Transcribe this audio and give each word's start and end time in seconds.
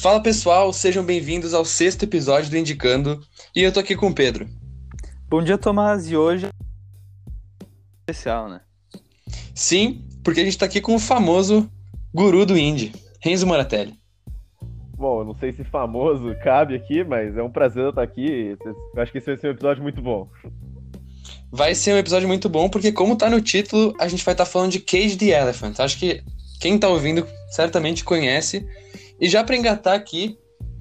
Fala 0.00 0.18
pessoal, 0.18 0.72
sejam 0.72 1.04
bem-vindos 1.04 1.52
ao 1.52 1.62
sexto 1.62 2.04
episódio 2.04 2.48
do 2.48 2.56
Indicando 2.56 3.20
e 3.54 3.62
eu 3.62 3.70
tô 3.70 3.80
aqui 3.80 3.94
com 3.94 4.06
o 4.06 4.14
Pedro. 4.14 4.48
Bom 5.28 5.42
dia, 5.42 5.58
Tomás, 5.58 6.10
e 6.10 6.16
hoje 6.16 6.46
é 6.46 6.50
especial, 8.00 8.48
né? 8.48 8.62
Sim, 9.54 10.08
porque 10.24 10.40
a 10.40 10.44
gente 10.44 10.56
tá 10.56 10.64
aqui 10.64 10.80
com 10.80 10.94
o 10.94 10.98
famoso 10.98 11.70
guru 12.14 12.46
do 12.46 12.56
indie, 12.56 12.92
Renzo 13.22 13.46
Moratelli. 13.46 13.92
Bom, 14.96 15.20
eu 15.20 15.24
não 15.26 15.34
sei 15.34 15.52
se 15.52 15.64
famoso 15.64 16.34
cabe 16.42 16.76
aqui, 16.76 17.04
mas 17.04 17.36
é 17.36 17.42
um 17.42 17.50
prazer 17.50 17.84
eu 17.84 17.90
estar 17.90 18.02
aqui. 18.02 18.56
Eu 18.94 19.02
acho 19.02 19.12
que 19.12 19.18
esse 19.18 19.26
vai 19.26 19.36
ser 19.36 19.48
um 19.48 19.52
episódio 19.52 19.82
muito 19.82 20.00
bom. 20.00 20.30
Vai 21.52 21.74
ser 21.74 21.92
um 21.92 21.98
episódio 21.98 22.26
muito 22.26 22.48
bom, 22.48 22.70
porque 22.70 22.90
como 22.90 23.16
tá 23.16 23.28
no 23.28 23.42
título, 23.42 23.94
a 24.00 24.08
gente 24.08 24.24
vai 24.24 24.32
estar 24.32 24.46
tá 24.46 24.50
falando 24.50 24.72
de 24.72 24.80
Cage 24.80 25.18
the 25.18 25.26
Elephant. 25.26 25.78
Acho 25.78 25.98
que 25.98 26.22
quem 26.58 26.78
tá 26.78 26.88
ouvindo 26.88 27.26
certamente 27.50 28.02
conhece. 28.02 28.66
E 29.20 29.28
já 29.28 29.44
para 29.44 29.56
engatar 29.56 29.94
aqui, 29.94 30.38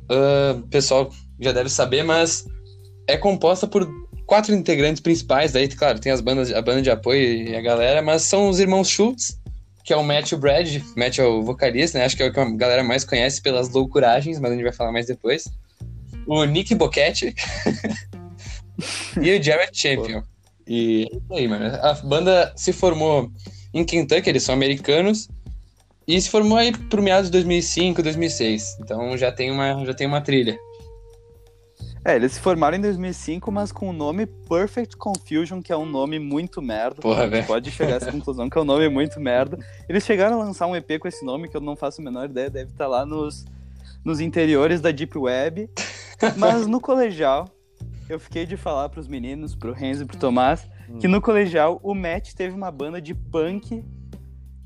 o 0.10 0.60
uh, 0.60 0.68
pessoal 0.68 1.12
já 1.40 1.52
deve 1.52 1.70
saber, 1.70 2.04
mas 2.04 2.46
é 3.08 3.18
composta 3.18 3.68
por 3.68 3.88
quatro 4.26 4.54
integrantes 4.54 5.02
principais, 5.02 5.52
daí, 5.52 5.68
claro, 5.68 6.00
tem 6.00 6.12
as 6.12 6.22
bandas, 6.22 6.54
a 6.54 6.62
banda 6.62 6.82
de 6.82 6.92
apoio 6.92 7.50
e 7.50 7.56
a 7.56 7.62
galera, 7.62 8.02
mas 8.02 8.22
são 8.22 8.48
os 8.48 8.60
irmãos 8.60 8.88
Schultz, 8.88 9.40
que 9.84 9.92
é 9.92 9.98
o 9.98 10.04
Matt 10.04 10.32
e 10.32 10.36
o 10.36 10.38
Brad. 10.38 10.82
Matt 10.96 11.18
é 11.18 11.26
o 11.26 11.42
vocalista, 11.42 11.98
né? 11.98 12.06
Acho 12.06 12.16
que 12.16 12.22
é 12.22 12.28
o 12.28 12.32
que 12.32 12.40
a 12.40 12.50
galera 12.52 12.84
mais 12.84 13.04
conhece 13.04 13.42
pelas 13.42 13.70
loucuragens, 13.70 14.40
mas 14.40 14.52
a 14.52 14.54
gente 14.54 14.64
vai 14.64 14.72
falar 14.72 14.92
mais 14.92 15.08
depois. 15.08 15.46
O 16.28 16.46
Nick 16.46 16.76
Boquete 16.76 17.34
e 19.20 19.32
o 19.32 19.44
Jared 19.44 19.72
Champion. 19.74 20.22
E 20.68 21.08
é 21.12 21.18
isso 21.18 21.34
aí, 21.34 21.48
mano. 21.48 21.66
A 21.82 21.94
banda 21.94 22.54
se 22.56 22.72
formou 22.72 23.32
em 23.74 23.84
Kentucky, 23.84 24.30
eles 24.30 24.44
são 24.44 24.54
americanos, 24.54 25.28
e 26.10 26.20
se 26.20 26.28
formou 26.28 26.58
aí 26.58 26.72
pro 26.72 27.04
meados 27.04 27.28
de 27.28 27.34
2005, 27.34 28.02
2006. 28.02 28.80
Então 28.80 29.16
já 29.16 29.32
tem 29.32 29.52
uma, 29.52 29.86
já 29.86 29.94
tem 29.94 30.08
uma 30.08 30.20
trilha. 30.20 30.58
É, 32.04 32.16
eles 32.16 32.32
se 32.32 32.40
formaram 32.40 32.78
em 32.78 32.82
2005, 32.82 33.52
mas 33.52 33.72
com 33.72 33.88
o 33.88 33.94
nome 33.94 34.26
Perfect 34.26 34.98
Confusion, 34.98 35.62
que 35.62 35.72
é 35.72 35.78
um 35.78 35.86
nome 35.86 36.18
muito 36.18 36.64
merda. 36.64 37.00
Porra, 37.00 37.28
velho. 37.28 37.46
Pode 37.46 37.70
chegar 37.70 37.94
a 37.94 37.96
essa 37.98 38.12
conclusão 38.12 38.50
que 38.50 38.58
é 38.58 38.62
um 38.62 38.66
nome 38.66 38.90
muito 38.90 39.20
merda. 39.20 39.60
Eles 39.88 40.04
chegaram 40.04 40.42
a 40.42 40.46
lançar 40.46 40.66
um 40.66 40.76
EP 40.76 40.98
com 41.00 41.08
esse 41.08 41.24
nome, 41.24 41.48
que 41.48 41.56
eu 41.56 41.62
não 41.62 41.76
faço 41.76 42.02
a 42.02 42.04
menor 42.04 42.26
ideia, 42.26 42.50
deve 42.50 42.72
estar 42.72 42.88
lá 42.88 43.06
nos, 43.06 43.46
nos 44.04 44.20
interiores 44.20 44.82
da 44.82 44.90
Deep 44.90 45.16
Web. 45.16 45.70
Mas 46.38 46.66
no 46.66 46.82
colegial, 46.82 47.48
eu 48.10 48.20
fiquei 48.20 48.48
de 48.48 48.58
falar 48.58 48.90
pros 48.90 49.08
meninos, 49.08 49.54
pro 49.54 49.74
Renzo 49.74 50.04
e 50.04 50.06
pro 50.08 50.18
Tomás, 50.18 50.68
que 51.00 51.08
no 51.08 51.22
colegial 51.22 51.80
o 51.84 51.94
Matt 51.94 52.34
teve 52.34 52.56
uma 52.56 52.72
banda 52.72 53.00
de 53.00 53.14
punk 53.14 53.84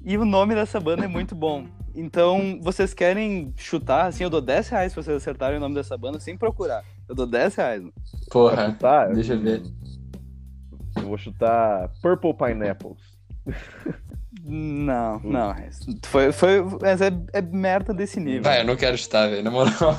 e 0.03 0.17
o 0.17 0.25
nome 0.25 0.53
dessa 0.53 0.79
banda 0.79 1.05
é 1.05 1.07
muito 1.07 1.33
bom. 1.33 1.65
Então, 1.95 2.59
vocês 2.61 2.93
querem 2.93 3.53
chutar? 3.55 4.07
Assim, 4.07 4.23
eu 4.23 4.29
dou 4.29 4.41
10 4.41 4.69
reais 4.69 4.91
se 4.91 4.95
vocês 4.95 5.15
acertarem 5.15 5.57
o 5.57 5.61
nome 5.61 5.75
dessa 5.75 5.97
banda 5.97 6.19
sem 6.19 6.35
procurar. 6.35 6.83
Eu 7.07 7.15
dou 7.15 7.27
10 7.27 7.55
reais. 7.55 7.81
Mano. 7.81 7.93
Porra, 8.29 8.71
chutar, 8.71 9.13
deixa 9.13 9.33
eu 9.33 9.39
ver. 9.39 9.61
Eu 10.97 11.03
vou 11.03 11.17
chutar 11.17 11.89
Purple 12.01 12.33
Pineapples. 12.33 12.99
Não, 14.45 15.19
não. 15.19 15.55
Foi, 16.03 16.31
foi, 16.33 16.61
mas 16.81 17.01
é, 17.01 17.11
é 17.31 17.41
merda 17.41 17.93
desse 17.93 18.19
nível. 18.19 18.43
Vai, 18.43 18.59
eu 18.59 18.65
não 18.65 18.75
quero 18.75 18.97
chutar, 18.97 19.29
velho, 19.29 19.43
na 19.43 19.51
moral. 19.51 19.97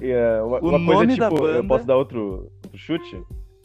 Yeah, 0.00 0.42
uma, 0.42 0.58
o 0.64 0.76
uma 0.76 0.94
coisa 0.94 1.12
tipo, 1.12 1.42
banda... 1.42 1.58
eu 1.58 1.66
posso 1.66 1.84
dar 1.84 1.96
outro, 1.96 2.50
outro 2.64 2.78
chute? 2.78 3.16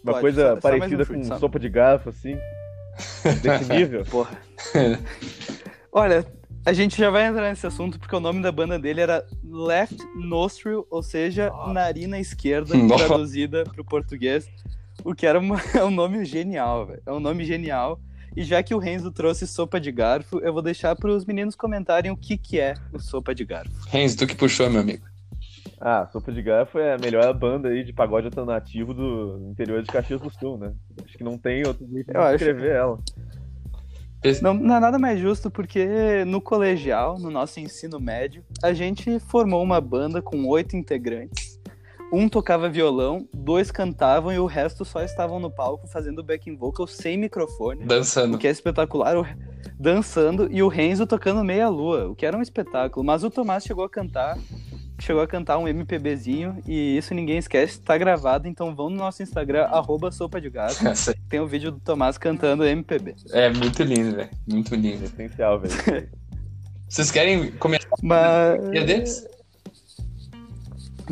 Uma 0.04 0.14
Pode, 0.14 0.22
coisa 0.22 0.56
só, 0.56 0.60
parecida 0.60 1.06
só 1.06 1.14
um 1.14 1.30
com 1.30 1.40
sopa 1.40 1.58
de 1.58 1.70
garfo, 1.70 2.10
assim. 2.10 2.38
Desse 3.42 3.74
nível. 3.74 4.06
Porra. 4.10 4.38
Olha, 5.92 6.26
a 6.66 6.74
gente 6.74 6.98
já 6.98 7.12
vai 7.12 7.28
entrar 7.28 7.50
nesse 7.50 7.68
assunto 7.68 8.00
porque 8.00 8.16
o 8.16 8.20
nome 8.20 8.42
da 8.42 8.52
banda 8.52 8.80
dele 8.80 9.00
era 9.00 9.24
Left 9.44 9.98
Nostril, 10.16 10.88
ou 10.90 11.04
seja, 11.04 11.52
narina 11.68 12.20
esquerda, 12.20 12.74
traduzida 12.88 13.64
para 13.64 13.82
o 13.82 13.86
português. 13.86 14.50
O 15.04 15.14
que 15.14 15.28
era 15.28 15.40
uma, 15.40 15.62
é 15.76 15.84
um 15.84 15.92
nome 15.92 16.26
genial, 16.26 16.88
velho. 16.88 17.02
É 17.06 17.12
um 17.12 17.20
nome 17.20 17.46
genial. 17.46 18.00
E 18.36 18.44
já 18.44 18.64
que 18.64 18.74
o 18.74 18.80
Renzo 18.80 19.12
trouxe 19.12 19.46
sopa 19.46 19.80
de 19.80 19.92
garfo, 19.92 20.40
eu 20.40 20.52
vou 20.52 20.62
deixar 20.62 20.96
para 20.96 21.12
os 21.12 21.24
meninos 21.24 21.56
comentarem 21.56 22.12
o 22.12 22.18
que, 22.18 22.36
que 22.36 22.60
é 22.60 22.74
o 22.92 23.00
sopa 23.00 23.34
de 23.34 23.46
garfo. 23.46 23.72
Renzo, 23.88 24.18
tu 24.18 24.28
que 24.28 24.36
puxou, 24.36 24.70
meu 24.70 24.82
amigo. 24.82 25.06
Ah, 25.80 26.08
Sopa 26.12 26.32
de 26.32 26.42
Garfo 26.42 26.80
é 26.80 26.94
a 26.94 26.98
melhor 26.98 27.34
banda 27.34 27.70
aí 27.70 27.84
de 27.84 27.92
pagode 27.92 28.28
alternativo 28.28 28.94
do 28.94 29.50
interior 29.52 29.82
de 29.82 29.88
Caxias 29.88 30.22
do 30.22 30.30
Sul, 30.30 30.58
né? 30.58 30.74
Acho 31.04 31.18
que 31.18 31.24
não 31.24 31.38
tem 31.38 31.66
outro 31.68 31.86
jeito 31.88 32.12
de 32.12 32.36
escrever 32.36 32.76
ela. 32.76 33.00
Não, 34.42 34.54
não 34.56 34.76
é 34.76 34.80
nada 34.80 34.98
mais 34.98 35.20
justo 35.20 35.52
porque 35.52 36.26
no 36.26 36.42
colegial, 36.42 37.20
no 37.20 37.30
nosso 37.30 37.60
ensino 37.60 38.00
médio, 38.00 38.44
a 38.64 38.74
gente 38.74 39.20
formou 39.20 39.62
uma 39.62 39.80
banda 39.80 40.22
com 40.22 40.48
oito 40.48 40.76
integrantes. 40.76 41.60
Um 42.12 42.30
tocava 42.30 42.70
violão, 42.70 43.28
dois 43.34 43.70
cantavam 43.70 44.32
e 44.32 44.40
o 44.40 44.46
resto 44.46 44.86
só 44.86 45.02
estavam 45.02 45.40
no 45.40 45.52
palco 45.52 45.88
fazendo 45.88 46.24
backing 46.24 46.56
vocal 46.56 46.88
sem 46.88 47.18
microfone. 47.18 47.84
Dançando. 47.84 48.36
O 48.36 48.40
que 48.40 48.48
é 48.48 48.52
espetacular. 48.52 49.18
O... 49.18 49.26
Dançando 49.78 50.48
e 50.52 50.64
o 50.64 50.68
Renzo 50.68 51.06
tocando 51.06 51.44
meia 51.44 51.68
lua, 51.68 52.08
o 52.08 52.16
que 52.16 52.26
era 52.26 52.38
um 52.38 52.42
espetáculo. 52.42 53.06
Mas 53.06 53.24
o 53.24 53.30
Tomás 53.30 53.64
chegou 53.64 53.84
a 53.84 53.90
cantar 53.90 54.38
chegou 55.06 55.22
a 55.22 55.28
cantar 55.28 55.58
um 55.60 55.68
MPBzinho 55.68 56.58
e 56.68 56.98
isso 56.98 57.14
ninguém 57.14 57.38
esquece, 57.38 57.80
tá 57.80 57.98
gravado, 57.98 58.48
então 58.48 58.76
vão 58.76 58.90
no 58.90 58.98
nosso 58.98 59.22
Instagram, 59.22 59.66
arroba 59.66 60.12
sopa 60.12 60.42
de 60.42 60.50
gato. 60.50 60.78
Tem 61.30 61.40
o 61.40 61.44
um 61.44 61.48
vídeo 61.48 61.72
do 61.72 61.80
Tomás 61.80 62.18
cantando 62.18 62.66
MPB. 62.66 63.16
É, 63.32 63.50
muito 63.52 63.84
lindo, 63.84 64.16
velho. 64.16 64.30
Muito 64.48 64.74
lindo. 64.74 65.06
Essencial, 65.06 65.60
velho. 65.60 66.10
Vocês 66.90 67.12
querem 67.12 67.52
começar 67.52 67.88
Mas... 68.02 69.28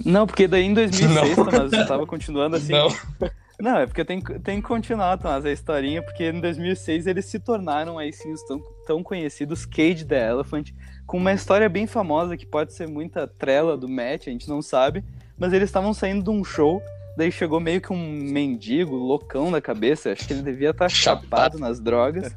Não, 0.03 0.25
porque 0.25 0.47
daí 0.47 0.63
em 0.63 0.73
2006, 0.73 1.37
Não. 1.37 1.45
Tomás, 1.45 1.71
eu 1.71 1.87
tava 1.87 2.07
continuando 2.07 2.55
assim. 2.55 2.71
Não. 2.71 2.87
Não, 3.59 3.77
é 3.77 3.85
porque 3.85 4.03
tem, 4.03 4.19
tem 4.19 4.59
que 4.59 4.67
continuar, 4.67 5.17
Tomás, 5.17 5.45
a 5.45 5.51
historinha, 5.51 6.01
porque 6.01 6.29
em 6.29 6.41
2006 6.41 7.05
eles 7.05 7.25
se 7.25 7.39
tornaram 7.39 7.99
aí 7.99 8.11
sim 8.11 8.33
os 8.33 8.41
tão, 8.43 8.59
tão 8.87 9.03
conhecidos 9.03 9.65
Cage 9.65 10.03
the 10.03 10.29
Elephant, 10.29 10.71
com 11.05 11.17
uma 11.17 11.33
história 11.33 11.67
bem 11.69 11.85
famosa 11.85 12.37
que 12.37 12.45
pode 12.45 12.73
ser 12.73 12.87
muita 12.87 13.27
trela 13.27 13.77
do 13.77 13.87
Matt, 13.87 14.27
a 14.27 14.31
gente 14.31 14.49
não 14.49 14.61
sabe, 14.61 15.03
mas 15.37 15.53
eles 15.53 15.69
estavam 15.69 15.93
saindo 15.93 16.23
de 16.23 16.29
um 16.29 16.43
show, 16.43 16.81
daí 17.17 17.31
chegou 17.31 17.59
meio 17.59 17.81
que 17.81 17.91
um 17.91 18.11
mendigo 18.11 18.95
loucão 18.95 19.51
na 19.51 19.61
cabeça, 19.61 20.11
acho 20.11 20.27
que 20.27 20.33
ele 20.33 20.41
devia 20.41 20.71
estar 20.71 20.85
tá 20.85 20.89
chapado 20.89 21.59
nas 21.59 21.79
drogas. 21.79 22.35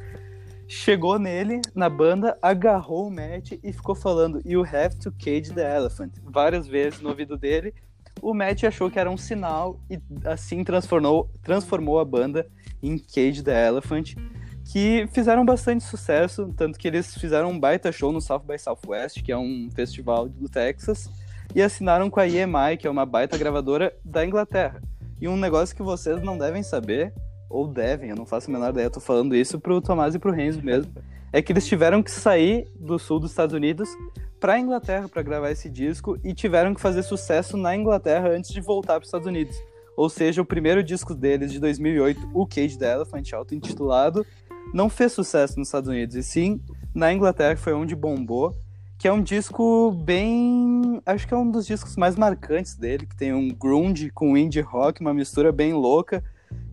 Chegou 0.68 1.16
nele, 1.16 1.60
na 1.76 1.88
banda, 1.88 2.36
agarrou 2.42 3.06
o 3.06 3.10
Matt 3.10 3.52
e 3.62 3.72
ficou 3.72 3.94
falando 3.94 4.42
You 4.44 4.64
have 4.64 4.96
to 4.96 5.12
cage 5.12 5.52
the 5.52 5.76
elephant 5.76 6.14
várias 6.24 6.66
vezes 6.66 7.00
no 7.00 7.10
ouvido 7.10 7.36
dele. 7.36 7.72
O 8.20 8.34
Matt 8.34 8.64
achou 8.64 8.90
que 8.90 8.98
era 8.98 9.10
um 9.10 9.16
sinal 9.16 9.78
e 9.88 10.00
assim 10.24 10.64
transformou, 10.64 11.30
transformou 11.42 12.00
a 12.00 12.04
banda 12.04 12.48
em 12.82 12.98
Cage 12.98 13.42
the 13.42 13.66
Elephant 13.68 14.14
que 14.72 15.08
fizeram 15.12 15.44
bastante 15.44 15.84
sucesso, 15.84 16.52
tanto 16.56 16.78
que 16.78 16.88
eles 16.88 17.14
fizeram 17.14 17.50
um 17.50 17.58
baita 17.58 17.92
show 17.92 18.10
no 18.10 18.20
South 18.20 18.40
by 18.40 18.58
Southwest, 18.58 19.22
que 19.22 19.30
é 19.30 19.38
um 19.38 19.68
festival 19.74 20.28
do 20.28 20.48
Texas, 20.48 21.08
e 21.54 21.62
assinaram 21.62 22.10
com 22.10 22.18
a 22.18 22.26
EMI, 22.26 22.76
que 22.78 22.86
é 22.86 22.90
uma 22.90 23.06
baita 23.06 23.38
gravadora 23.38 23.94
da 24.04 24.26
Inglaterra. 24.26 24.82
E 25.20 25.28
um 25.28 25.36
negócio 25.36 25.74
que 25.74 25.82
vocês 25.82 26.20
não 26.20 26.36
devem 26.36 26.62
saber, 26.62 27.14
ou 27.48 27.68
devem, 27.68 28.10
eu 28.10 28.16
não 28.16 28.26
faço 28.26 28.50
a 28.50 28.52
menor 28.52 28.70
ideia, 28.70 28.90
tô 28.90 29.00
falando 29.00 29.36
isso 29.36 29.60
pro 29.60 29.80
Tomás 29.80 30.14
e 30.16 30.18
pro 30.18 30.32
Renzo 30.32 30.60
mesmo, 30.62 30.92
é 31.32 31.40
que 31.40 31.52
eles 31.52 31.66
tiveram 31.66 32.02
que 32.02 32.10
sair 32.10 32.66
do 32.74 32.98
sul 32.98 33.20
dos 33.20 33.30
Estados 33.30 33.54
Unidos 33.54 33.88
pra 34.40 34.58
Inglaterra 34.58 35.08
para 35.08 35.22
gravar 35.22 35.50
esse 35.50 35.70
disco 35.70 36.18
e 36.24 36.34
tiveram 36.34 36.74
que 36.74 36.80
fazer 36.80 37.04
sucesso 37.04 37.56
na 37.56 37.74
Inglaterra 37.74 38.30
antes 38.30 38.50
de 38.52 38.60
voltar 38.60 38.94
para 38.94 39.02
os 39.02 39.08
Estados 39.08 39.28
Unidos. 39.28 39.56
Ou 39.96 40.10
seja, 40.10 40.42
o 40.42 40.44
primeiro 40.44 40.82
disco 40.82 41.14
deles 41.14 41.50
de 41.50 41.58
2008, 41.58 42.30
o 42.34 42.46
Cage 42.46 42.76
the 42.76 42.92
Elephant, 42.92 43.32
auto-intitulado, 43.32 44.26
não 44.72 44.88
fez 44.88 45.12
sucesso 45.12 45.58
nos 45.58 45.68
Estados 45.68 45.88
Unidos, 45.88 46.14
e 46.14 46.22
sim 46.22 46.60
na 46.94 47.12
Inglaterra, 47.12 47.54
que 47.54 47.60
foi 47.60 47.72
onde 47.72 47.94
bombou, 47.94 48.54
que 48.98 49.06
é 49.06 49.12
um 49.12 49.22
disco 49.22 49.90
bem. 49.92 51.00
Acho 51.04 51.26
que 51.28 51.34
é 51.34 51.36
um 51.36 51.50
dos 51.50 51.66
discos 51.66 51.96
mais 51.96 52.16
marcantes 52.16 52.74
dele, 52.74 53.06
que 53.06 53.16
tem 53.16 53.32
um 53.32 53.48
grunge 53.48 54.10
com 54.10 54.36
indie 54.36 54.60
rock, 54.60 55.00
uma 55.00 55.12
mistura 55.12 55.52
bem 55.52 55.72
louca, 55.72 56.24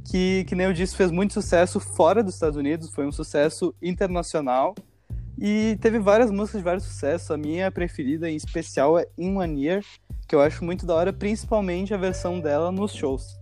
que, 0.10 0.45
que 0.48 0.56
nem 0.56 0.68
eu 0.68 0.74
disse, 0.74 0.95
fez 0.95 1.12
muito 1.12 1.34
sucesso 1.34 1.80
fora 1.80 2.24
dos 2.24 2.34
Estados 2.34 2.57
Unidos, 2.57 2.90
foi 2.90 3.06
um 3.06 3.12
sucesso 3.12 3.74
internacional. 3.81 4.74
E 5.39 5.78
teve 5.81 6.00
várias 6.00 6.30
músicas 6.30 6.62
de 6.62 6.63
vários 6.63 6.84
sucessos. 6.84 7.31
A 7.31 7.38
minha 7.38 7.72
preferida, 7.72 8.30
em 8.30 8.36
especial, 8.36 9.00
é 9.00 9.07
In 9.18 9.36
One 9.36 9.66
Year, 9.66 9.84
que 10.28 10.36
eu 10.36 10.42
acho 10.42 10.63
muito 10.63 10.86
da 10.86 10.94
hora, 10.94 11.12
principalmente 11.12 11.94
a 11.94 11.98
versão 11.98 12.39
dela 12.39 12.72
nos 12.72 12.94
shows. 12.94 13.39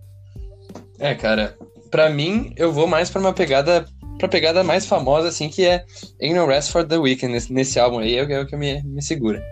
É, 0.98 1.14
cara, 1.14 1.56
para 1.90 2.08
mim, 2.08 2.52
eu 2.56 2.72
vou 2.72 2.86
mais 2.86 3.10
pra 3.10 3.20
uma 3.20 3.32
pegada 3.32 3.84
pra 4.22 4.28
pegada 4.28 4.62
mais 4.62 4.86
famosa, 4.86 5.28
assim, 5.28 5.48
que 5.48 5.66
é 5.66 5.84
Ain't 6.20 6.34
No 6.34 6.46
Rest 6.46 6.70
for 6.70 6.86
the 6.86 6.96
Weekend, 6.96 7.32
nesse, 7.32 7.52
nesse 7.52 7.80
álbum 7.80 7.98
aí, 7.98 8.16
é, 8.16 8.40
o 8.40 8.46
que 8.46 8.56
me, 8.56 8.80
me 8.84 9.02
segura. 9.02 9.42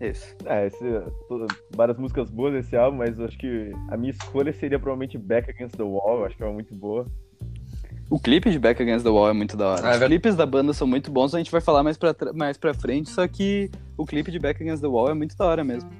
Isso. 0.00 0.36
É, 0.44 0.68
esse, 0.68 0.84
várias 1.74 1.98
músicas 1.98 2.30
boas 2.30 2.52
desse 2.52 2.76
álbum, 2.76 2.98
mas 2.98 3.18
acho 3.18 3.36
que 3.36 3.72
a 3.90 3.96
minha 3.96 4.12
escolha 4.12 4.52
seria 4.52 4.78
provavelmente 4.78 5.18
Back 5.18 5.50
Against 5.50 5.76
the 5.76 5.82
Wall, 5.82 6.24
acho 6.24 6.36
que 6.36 6.44
é 6.44 6.52
muito 6.52 6.72
boa. 6.72 7.04
O 8.08 8.20
clipe 8.20 8.48
de 8.48 8.60
Back 8.60 8.80
Against 8.80 9.02
the 9.02 9.10
Wall 9.10 9.30
é 9.30 9.32
muito 9.32 9.56
da 9.56 9.70
hora. 9.70 9.88
Ah, 9.88 9.96
Os 9.96 10.02
é 10.02 10.06
clipes 10.06 10.36
da 10.36 10.46
banda 10.46 10.72
são 10.72 10.86
muito 10.86 11.10
bons, 11.10 11.34
a 11.34 11.38
gente 11.38 11.50
vai 11.50 11.60
falar 11.60 11.82
mais 11.82 11.96
pra, 11.96 12.14
mais 12.32 12.56
pra 12.56 12.72
frente, 12.72 13.10
só 13.10 13.26
que 13.26 13.68
o 13.96 14.06
clipe 14.06 14.30
de 14.30 14.38
Back 14.38 14.62
Against 14.62 14.82
the 14.82 14.86
Wall 14.86 15.10
é 15.10 15.14
muito 15.14 15.36
da 15.36 15.46
hora 15.46 15.64
mesmo. 15.64 15.90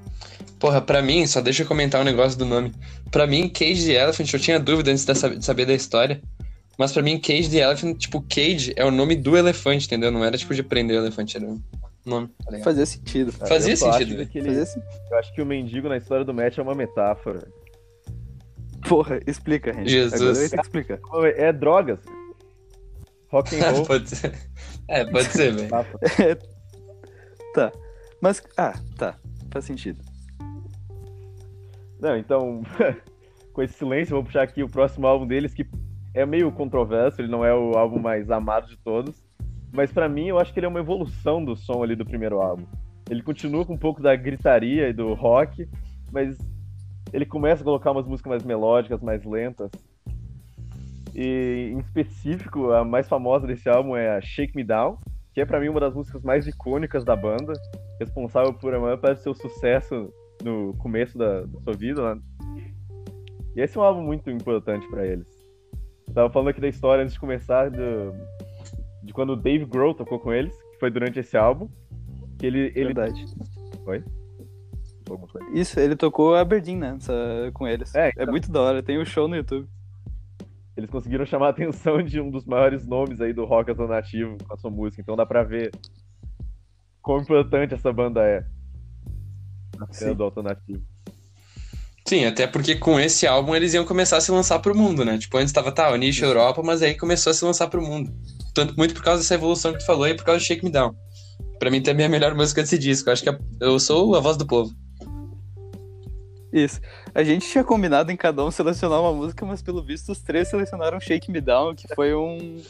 Porra, 0.60 0.80
pra 0.80 1.02
mim, 1.02 1.26
só 1.26 1.40
deixa 1.40 1.64
eu 1.64 1.66
comentar 1.66 2.00
um 2.00 2.04
negócio 2.04 2.38
do 2.38 2.46
nome. 2.46 2.72
Pra 3.10 3.26
mim, 3.26 3.48
Cage 3.48 3.84
the 3.84 4.00
Elephant, 4.00 4.32
eu 4.32 4.38
tinha 4.38 4.60
dúvida 4.60 4.92
antes 4.92 5.04
de 5.04 5.44
saber 5.44 5.66
da 5.66 5.74
história. 5.74 6.22
Mas 6.78 6.92
pra 6.92 7.02
mim, 7.02 7.18
Cage 7.18 7.50
the 7.50 7.58
Elephant, 7.58 7.96
tipo, 7.96 8.20
Cage 8.22 8.72
é 8.76 8.84
o 8.84 8.90
nome 8.90 9.16
do 9.16 9.36
elefante, 9.36 9.86
entendeu? 9.86 10.10
Não 10.10 10.24
era 10.24 10.36
tipo 10.36 10.54
de 10.54 10.62
prender 10.62 10.98
o 10.98 11.02
elefante, 11.02 11.36
era 11.36 11.46
o 11.46 11.60
nome. 12.04 12.28
Tá 12.44 12.58
Fazia 12.58 12.84
sentido. 12.84 13.32
Fazia 13.32 13.76
sentido. 13.76 14.26
Fazia... 14.26 14.82
Eu 15.10 15.18
acho 15.18 15.34
que 15.34 15.40
o 15.40 15.46
mendigo 15.46 15.88
na 15.88 15.96
história 15.96 16.24
do 16.24 16.34
Matt 16.34 16.58
é 16.58 16.62
uma 16.62 16.74
metáfora. 16.74 17.48
Porra, 18.88 19.20
explica, 19.26 19.72
gente. 19.72 19.88
Jesus. 19.88 20.52
Explica. 20.52 21.00
É 21.36 21.52
drogas. 21.52 21.98
Rock 23.28 23.56
and 23.56 23.70
roll. 23.72 23.86
pode 23.86 24.08
ser. 24.10 24.32
É, 24.88 25.04
pode 25.04 25.28
ser, 25.32 25.52
velho. 25.52 25.68
É... 26.20 26.56
Tá. 27.54 27.72
Mas, 28.20 28.42
ah, 28.58 28.78
tá. 28.98 29.18
Faz 29.50 29.64
sentido. 29.64 29.98
Não, 31.98 32.14
então, 32.14 32.62
com 33.54 33.62
esse 33.62 33.72
silêncio, 33.72 34.14
vou 34.14 34.24
puxar 34.24 34.42
aqui 34.42 34.62
o 34.62 34.68
próximo 34.68 35.06
álbum 35.06 35.26
deles, 35.26 35.54
que 35.54 35.66
é 36.16 36.24
meio 36.24 36.50
controverso, 36.50 37.20
ele 37.20 37.28
não 37.28 37.44
é 37.44 37.54
o 37.54 37.76
álbum 37.76 37.98
mais 37.98 38.30
amado 38.30 38.66
de 38.68 38.78
todos, 38.78 39.22
mas 39.70 39.92
para 39.92 40.08
mim 40.08 40.28
eu 40.28 40.38
acho 40.38 40.50
que 40.50 40.58
ele 40.58 40.64
é 40.64 40.68
uma 40.68 40.80
evolução 40.80 41.44
do 41.44 41.54
som 41.54 41.82
ali 41.82 41.94
do 41.94 42.06
primeiro 42.06 42.40
álbum. 42.40 42.64
Ele 43.10 43.22
continua 43.22 43.66
com 43.66 43.74
um 43.74 43.78
pouco 43.78 44.02
da 44.02 44.16
gritaria 44.16 44.88
e 44.88 44.94
do 44.94 45.12
rock, 45.12 45.68
mas 46.10 46.38
ele 47.12 47.26
começa 47.26 47.60
a 47.60 47.64
colocar 47.64 47.90
umas 47.90 48.06
músicas 48.06 48.30
mais 48.30 48.44
melódicas, 48.44 49.02
mais 49.02 49.22
lentas. 49.26 49.70
E 51.14 51.72
em 51.74 51.78
específico, 51.80 52.72
a 52.72 52.82
mais 52.82 53.06
famosa 53.06 53.46
desse 53.46 53.68
álbum 53.68 53.94
é 53.94 54.16
a 54.16 54.20
Shake 54.22 54.56
Me 54.56 54.64
Down, 54.64 54.98
que 55.34 55.42
é 55.42 55.44
para 55.44 55.60
mim 55.60 55.68
uma 55.68 55.80
das 55.80 55.94
músicas 55.94 56.22
mais 56.22 56.46
icônicas 56.46 57.04
da 57.04 57.14
banda, 57.14 57.52
responsável 58.00 58.54
por 58.54 58.74
a 58.74 58.80
maior 58.80 58.96
parte 58.96 59.18
do 59.18 59.22
seu 59.22 59.34
sucesso 59.34 60.10
no 60.42 60.74
começo 60.78 61.18
da, 61.18 61.42
da 61.42 61.60
sua 61.60 61.74
vida. 61.74 62.14
Né? 62.14 62.22
E 63.54 63.60
esse 63.60 63.76
é 63.76 63.80
um 63.80 63.84
álbum 63.84 64.02
muito 64.02 64.30
importante 64.30 64.88
para 64.88 65.06
eles. 65.06 65.35
Tava 66.16 66.30
falando 66.30 66.48
aqui 66.48 66.62
da 66.62 66.68
história 66.68 67.02
antes 67.02 67.12
de 67.12 67.20
começar 67.20 67.70
do, 67.70 68.14
de 69.02 69.12
quando 69.12 69.34
o 69.34 69.36
Dave 69.36 69.66
Grohl 69.66 69.92
tocou 69.92 70.18
com 70.18 70.32
eles, 70.32 70.56
que 70.72 70.78
foi 70.80 70.90
durante 70.90 71.18
esse 71.18 71.36
álbum. 71.36 71.68
Que 72.38 72.46
ele, 72.46 72.72
ele... 72.74 72.94
Verdade. 72.94 73.22
Oi? 73.84 74.02
Isso, 75.52 75.78
ele 75.78 75.94
tocou 75.94 76.34
Aberdeen, 76.34 76.78
né? 76.78 76.98
com 77.52 77.68
eles. 77.68 77.94
É, 77.94 78.06
é 78.06 78.10
então... 78.12 78.24
é 78.24 78.30
muito 78.30 78.50
da 78.50 78.62
hora, 78.62 78.82
tem 78.82 78.96
o 78.96 79.02
um 79.02 79.04
show 79.04 79.28
no 79.28 79.36
YouTube. 79.36 79.68
Eles 80.74 80.88
conseguiram 80.88 81.26
chamar 81.26 81.48
a 81.48 81.50
atenção 81.50 82.02
de 82.02 82.18
um 82.18 82.30
dos 82.30 82.46
maiores 82.46 82.86
nomes 82.86 83.20
aí 83.20 83.34
do 83.34 83.44
rock 83.44 83.68
alternativo 83.68 84.38
com 84.42 84.54
a 84.54 84.56
sua 84.56 84.70
música, 84.70 85.02
então 85.02 85.16
dá 85.16 85.26
pra 85.26 85.42
ver 85.42 85.70
quão 87.02 87.20
importante 87.20 87.74
essa 87.74 87.92
banda 87.92 88.24
é 88.24 88.42
na 89.78 89.86
cena 89.92 90.14
do 90.14 90.24
alternativo. 90.24 90.82
Sim, 92.06 92.24
até 92.24 92.46
porque 92.46 92.76
com 92.76 93.00
esse 93.00 93.26
álbum 93.26 93.54
eles 93.54 93.74
iam 93.74 93.84
começar 93.84 94.18
a 94.18 94.20
se 94.20 94.30
lançar 94.30 94.60
pro 94.60 94.76
mundo, 94.76 95.04
né? 95.04 95.18
Tipo, 95.18 95.38
antes 95.38 95.52
tava, 95.52 95.72
tá, 95.72 95.90
o 95.90 95.96
nicho 95.96 96.24
Europa, 96.24 96.62
mas 96.64 96.80
aí 96.80 96.94
começou 96.94 97.32
a 97.32 97.34
se 97.34 97.44
lançar 97.44 97.66
pro 97.66 97.82
mundo. 97.82 98.12
Tanto 98.54 98.76
muito 98.76 98.94
por 98.94 99.02
causa 99.02 99.22
dessa 99.22 99.34
evolução 99.34 99.72
que 99.72 99.80
tu 99.80 99.86
falou 99.86 100.06
e 100.06 100.14
por 100.14 100.24
causa 100.24 100.38
do 100.38 100.44
Shake 100.44 100.64
Me 100.64 100.70
Down. 100.70 100.94
Pra 101.58 101.68
mim 101.68 101.82
também 101.82 102.04
é 102.04 102.06
a 102.06 102.10
melhor 102.10 102.32
música 102.34 102.62
desse 102.62 102.78
disco. 102.78 103.08
Eu 103.08 103.12
acho 103.12 103.24
que 103.24 103.28
é, 103.28 103.36
eu 103.60 103.78
sou 103.80 104.14
a 104.14 104.20
voz 104.20 104.36
do 104.36 104.46
povo. 104.46 104.70
Isso. 106.52 106.80
A 107.12 107.24
gente 107.24 107.48
tinha 107.50 107.64
combinado 107.64 108.12
em 108.12 108.16
cada 108.16 108.44
um 108.44 108.52
selecionar 108.52 109.00
uma 109.00 109.12
música, 109.12 109.44
mas 109.44 109.60
pelo 109.60 109.82
visto 109.82 110.12
os 110.12 110.22
três 110.22 110.48
selecionaram 110.48 111.00
Shake 111.00 111.30
Me 111.30 111.40
Down, 111.40 111.74
que 111.74 111.92
foi 111.92 112.14
um. 112.14 112.62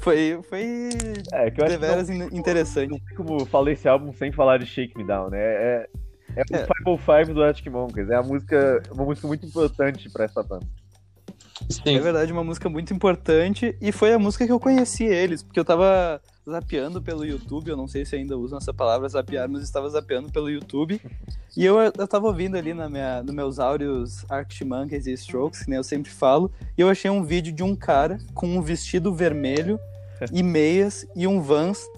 Foi. 0.00 0.38
Foi. 0.48 0.90
É, 1.32 1.50
que 1.50 1.60
eu 1.60 1.66
acho 1.66 1.78
deveras 1.78 2.08
não, 2.08 2.28
interessante. 2.28 2.90
Não 2.90 2.98
tem 3.00 3.16
como 3.16 3.44
falar 3.44 3.72
esse 3.72 3.88
álbum 3.88 4.12
sem 4.12 4.30
falar 4.30 4.58
de 4.58 4.66
Shake 4.66 4.96
Me 4.96 5.04
Down, 5.04 5.30
né? 5.30 5.40
É, 5.40 5.88
é 6.36 6.42
o 6.42 6.56
é. 6.56 6.66
505 6.66 7.34
do 7.34 7.42
Arctic 7.42 7.66
Monkeys. 7.66 8.10
É 8.10 8.16
a 8.16 8.22
música, 8.22 8.82
uma 8.90 9.04
música 9.04 9.26
muito 9.26 9.46
importante 9.46 10.10
pra 10.10 10.24
essa 10.24 10.42
banda. 10.42 10.66
Sim. 11.68 11.96
É 11.96 12.00
verdade, 12.00 12.32
uma 12.32 12.44
música 12.44 12.68
muito 12.68 12.92
importante. 12.92 13.76
E 13.80 13.92
foi 13.92 14.12
a 14.12 14.18
música 14.18 14.44
que 14.46 14.52
eu 14.52 14.60
conheci 14.60 15.04
eles, 15.04 15.42
porque 15.42 15.58
eu 15.58 15.64
tava 15.64 16.20
zapeando 16.48 17.00
pelo 17.00 17.24
YouTube, 17.24 17.70
eu 17.70 17.76
não 17.76 17.88
sei 17.88 18.04
se 18.04 18.16
ainda 18.16 18.36
usam 18.36 18.58
essa 18.58 18.74
palavra 18.74 19.08
zapear, 19.08 19.48
mas 19.48 19.62
estava 19.62 19.88
zapeando 19.88 20.30
pelo 20.30 20.50
YouTube. 20.50 21.00
E 21.56 21.64
eu, 21.64 21.78
eu 21.78 22.08
tava 22.08 22.26
ouvindo 22.26 22.56
ali 22.56 22.74
na 22.74 22.88
minha, 22.88 23.22
nos 23.22 23.34
meus 23.34 23.58
áudios 23.58 24.24
Arctic 24.28 24.66
Monkeys 24.66 25.06
e 25.06 25.12
Strokes, 25.12 25.62
que 25.62 25.70
nem 25.70 25.76
eu 25.76 25.84
sempre 25.84 26.10
falo, 26.10 26.50
e 26.76 26.80
eu 26.80 26.88
achei 26.88 27.10
um 27.10 27.22
vídeo 27.22 27.52
de 27.52 27.62
um 27.62 27.74
cara 27.74 28.18
com 28.34 28.46
um 28.46 28.60
vestido 28.60 29.14
vermelho 29.14 29.78
e 30.32 30.42
meias 30.42 31.06
e 31.14 31.26
um 31.26 31.40
Vans 31.40 31.88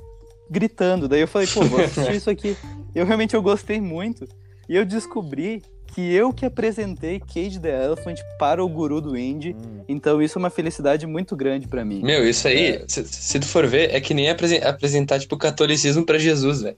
gritando. 0.50 1.08
Daí 1.08 1.20
eu 1.20 1.28
falei, 1.28 1.46
pô, 1.46 1.62
vou 1.64 1.80
assistir 1.84 2.14
isso 2.14 2.30
aqui. 2.30 2.56
Eu 2.94 3.04
realmente 3.04 3.34
eu 3.34 3.42
gostei 3.42 3.80
muito. 3.80 4.26
E 4.68 4.76
eu 4.76 4.84
descobri 4.84 5.62
que 5.86 6.12
eu 6.12 6.32
que 6.32 6.44
apresentei 6.44 7.20
Cage 7.20 7.60
the 7.60 7.84
Elephant 7.84 8.18
para 8.38 8.62
o 8.64 8.68
guru 8.68 9.00
do 9.00 9.16
indie. 9.16 9.54
Hum. 9.54 9.84
Então 9.88 10.20
isso 10.20 10.38
é 10.38 10.40
uma 10.40 10.50
felicidade 10.50 11.06
muito 11.06 11.36
grande 11.36 11.68
para 11.68 11.84
mim. 11.84 12.02
Meu, 12.02 12.28
isso 12.28 12.48
aí, 12.48 12.76
é. 12.76 12.84
se, 12.88 13.04
se, 13.06 13.38
tu 13.38 13.46
for 13.46 13.66
ver, 13.66 13.94
é 13.94 14.00
que 14.00 14.12
nem 14.12 14.28
apresentar, 14.28 15.18
tipo, 15.18 15.34
o 15.34 15.38
catolicismo 15.38 16.04
para 16.04 16.18
Jesus, 16.18 16.62
velho. 16.62 16.76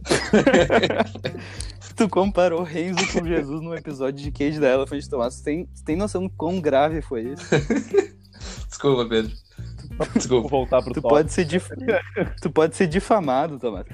tu 1.96 2.08
comparou 2.08 2.62
Renzo 2.62 3.06
com 3.12 3.26
Jesus 3.26 3.60
num 3.60 3.74
episódio 3.74 4.22
de 4.22 4.30
Cage 4.30 4.60
the 4.60 4.72
Elephant, 4.72 5.06
Tomás. 5.08 5.40
Tem, 5.40 5.68
tem 5.84 5.96
noção 5.96 6.28
quão 6.28 6.60
grave 6.60 7.02
foi 7.02 7.32
isso? 7.32 7.44
Desculpa, 8.68 9.06
Pedro. 9.06 9.32
Desculpa. 10.14 10.48
Vou 10.48 10.60
voltar 10.60 10.82
pro 10.82 10.92
tu 10.92 11.02
pode 11.02 11.32
ser 11.32 11.44
dif... 11.44 11.68
Tu 12.40 12.50
pode 12.50 12.76
ser 12.76 12.86
difamado, 12.86 13.58
Tomás. 13.58 13.86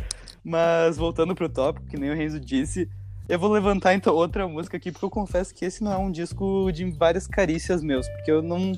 Mas 0.44 0.96
voltando 0.96 1.34
pro 1.34 1.48
tópico, 1.48 1.86
que 1.86 1.98
nem 1.98 2.10
o 2.10 2.14
Renzo 2.14 2.38
disse, 2.38 2.88
eu 3.28 3.38
vou 3.38 3.50
levantar 3.50 3.94
então 3.94 4.14
outra 4.14 4.46
música 4.46 4.76
aqui, 4.76 4.92
porque 4.92 5.04
eu 5.04 5.10
confesso 5.10 5.52
que 5.52 5.64
esse 5.64 5.82
não 5.82 5.92
é 5.92 5.98
um 5.98 6.10
disco 6.10 6.70
de 6.72 6.88
várias 6.92 7.26
carícias 7.26 7.82
meus, 7.82 8.08
porque 8.08 8.30
eu 8.30 8.40
não. 8.40 8.72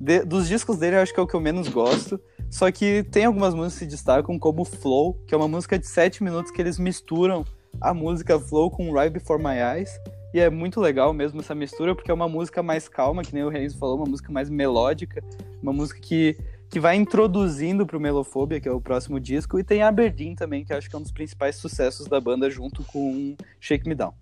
De... 0.00 0.24
dos 0.24 0.48
discos 0.48 0.78
dele, 0.78 0.96
eu 0.96 1.00
acho 1.00 1.14
que 1.14 1.20
é 1.20 1.22
o 1.22 1.26
que 1.26 1.34
eu 1.34 1.40
menos 1.40 1.68
gosto. 1.68 2.20
Só 2.50 2.70
que 2.70 3.04
tem 3.04 3.24
algumas 3.24 3.54
músicas 3.54 3.74
que 3.74 3.84
se 3.84 3.90
destacam, 3.90 4.38
como 4.38 4.64
Flow, 4.64 5.14
que 5.26 5.34
é 5.34 5.36
uma 5.36 5.48
música 5.48 5.78
de 5.78 5.86
7 5.86 6.22
minutos 6.22 6.50
que 6.50 6.60
eles 6.60 6.78
misturam 6.78 7.44
a 7.80 7.94
música 7.94 8.38
Flow 8.38 8.70
com 8.70 8.92
Right 8.92 9.10
Before 9.10 9.42
My 9.42 9.58
Eyes. 9.58 9.90
E 10.34 10.40
é 10.40 10.50
muito 10.50 10.80
legal 10.80 11.12
mesmo 11.12 11.40
essa 11.40 11.54
mistura, 11.54 11.94
porque 11.94 12.10
é 12.10 12.14
uma 12.14 12.28
música 12.28 12.62
mais 12.62 12.88
calma, 12.88 13.22
que 13.22 13.34
nem 13.34 13.44
o 13.44 13.48
Renzo 13.48 13.78
falou, 13.78 13.96
uma 13.96 14.06
música 14.06 14.32
mais 14.32 14.50
melódica, 14.50 15.22
uma 15.62 15.72
música 15.72 16.00
que 16.00 16.36
que 16.72 16.80
vai 16.80 16.96
introduzindo 16.96 17.84
pro 17.86 18.00
Melofobia, 18.00 18.58
que 18.58 18.66
é 18.66 18.72
o 18.72 18.80
próximo 18.80 19.20
disco, 19.20 19.58
e 19.58 19.62
tem 19.62 19.82
Aberdeen 19.82 20.34
também, 20.34 20.64
que 20.64 20.72
acho 20.72 20.88
que 20.88 20.96
é 20.96 20.98
um 20.98 21.02
dos 21.02 21.12
principais 21.12 21.56
sucessos 21.56 22.06
da 22.06 22.18
banda 22.18 22.48
junto 22.48 22.82
com 22.84 23.36
Shake 23.60 23.86
Me 23.86 23.94
Down. 23.94 24.14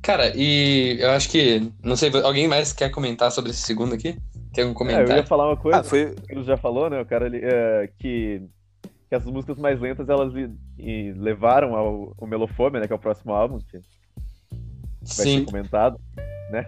Cara, 0.00 0.32
e 0.36 0.96
eu 1.00 1.10
acho 1.10 1.28
que, 1.28 1.72
não 1.82 1.96
sei, 1.96 2.12
alguém 2.22 2.46
mais 2.46 2.72
quer 2.72 2.88
comentar 2.90 3.32
sobre 3.32 3.50
esse 3.50 3.62
segundo 3.62 3.96
aqui? 3.96 4.16
Tem 4.54 4.62
algum 4.62 4.74
comentário? 4.74 5.10
É, 5.10 5.12
eu 5.12 5.16
ia 5.16 5.26
falar 5.26 5.48
uma 5.48 5.56
coisa, 5.56 5.80
ah, 5.80 5.82
foi... 5.82 6.14
ele 6.28 6.44
já 6.44 6.56
falou, 6.56 6.88
né, 6.88 7.00
o 7.00 7.04
cara 7.04 7.26
ali, 7.26 7.40
é, 7.42 7.90
que, 7.98 8.42
que 9.08 9.14
as 9.16 9.24
músicas 9.24 9.58
mais 9.58 9.80
lentas, 9.80 10.08
elas 10.08 10.32
e, 10.36 10.48
e 10.78 11.12
levaram 11.14 11.74
ao, 11.74 12.14
ao 12.16 12.28
Melofobia, 12.28 12.78
né, 12.78 12.86
que 12.86 12.92
é 12.92 12.96
o 12.96 13.00
próximo 13.00 13.32
álbum, 13.32 13.58
que 13.58 13.72
vai 13.76 13.82
Sim. 15.02 15.38
ser 15.40 15.44
comentado, 15.46 16.00
né? 16.52 16.64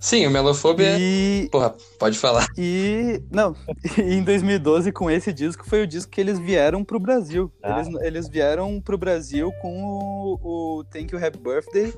Sim, 0.00 0.26
o 0.26 0.30
Melofobia. 0.30 0.96
E... 0.98 1.46
Porra, 1.52 1.74
pode 1.98 2.18
falar. 2.18 2.46
E. 2.56 3.22
Não, 3.30 3.54
em 4.02 4.22
2012, 4.24 4.90
com 4.92 5.10
esse 5.10 5.30
disco, 5.30 5.68
foi 5.68 5.82
o 5.82 5.86
disco 5.86 6.10
que 6.10 6.20
eles 6.20 6.38
vieram 6.38 6.82
pro 6.82 6.98
Brasil. 6.98 7.52
Ah. 7.62 7.80
Eles, 7.80 8.02
eles 8.02 8.28
vieram 8.28 8.80
pro 8.80 8.96
Brasil 8.96 9.52
com 9.60 9.84
o, 9.84 10.78
o 10.78 10.84
Thank 10.84 11.14
You 11.14 11.24
Happy 11.24 11.38
Birthday. 11.38 11.92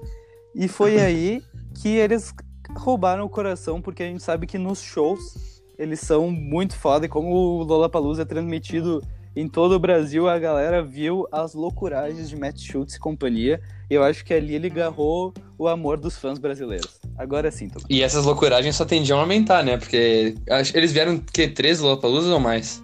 E 0.53 0.67
foi 0.67 0.99
aí 1.01 1.41
que 1.81 1.91
eles 1.91 2.35
roubaram 2.77 3.25
o 3.25 3.31
coração, 3.31 3.81
porque 3.81 4.03
a 4.03 4.07
gente 4.07 4.23
sabe 4.23 4.49
que 4.49 4.59
nos 4.59 4.83
shows 4.83 5.63
eles 5.79 6.01
são 6.01 6.29
muito 6.29 6.77
foda. 6.77 7.07
E 7.07 7.09
como 7.09 7.33
o 7.33 7.63
Lollapalooza 7.63 8.23
é 8.23 8.25
transmitido 8.25 9.01
em 9.35 9.49
todo 9.49 9.73
o 9.73 9.79
Brasil, 9.79 10.29
a 10.29 10.39
galera 10.39 10.83
viu 10.83 11.27
as 11.33 11.55
loucuragens 11.55 12.29
de 12.29 12.37
Matt 12.37 12.61
Schultz 12.61 12.95
e 12.95 13.01
companhia. 13.01 13.61
E 13.89 13.95
eu 13.95 14.03
acho 14.03 14.25
que 14.25 14.35
ali 14.35 14.55
ele 14.55 14.67
agarrou 14.67 15.33
o 15.59 15.67
amor 15.69 15.99
dos 15.99 16.17
fãs 16.17 16.39
brasileiros. 16.39 17.01
Agora 17.17 17.51
sim, 17.51 17.69
Tomás. 17.69 17.87
E 17.89 18.03
essas 18.03 18.25
loucuragens 18.25 18.77
só 18.77 18.85
tendiam 18.85 19.19
a 19.19 19.23
aumentar, 19.23 19.63
né? 19.65 19.77
Porque 19.77 20.35
eles 20.75 20.93
vieram, 20.93 21.19
que, 21.19 21.49
três 21.49 21.81
Lollapaloozas 21.81 22.31
ou 22.31 22.41
mais? 22.41 22.83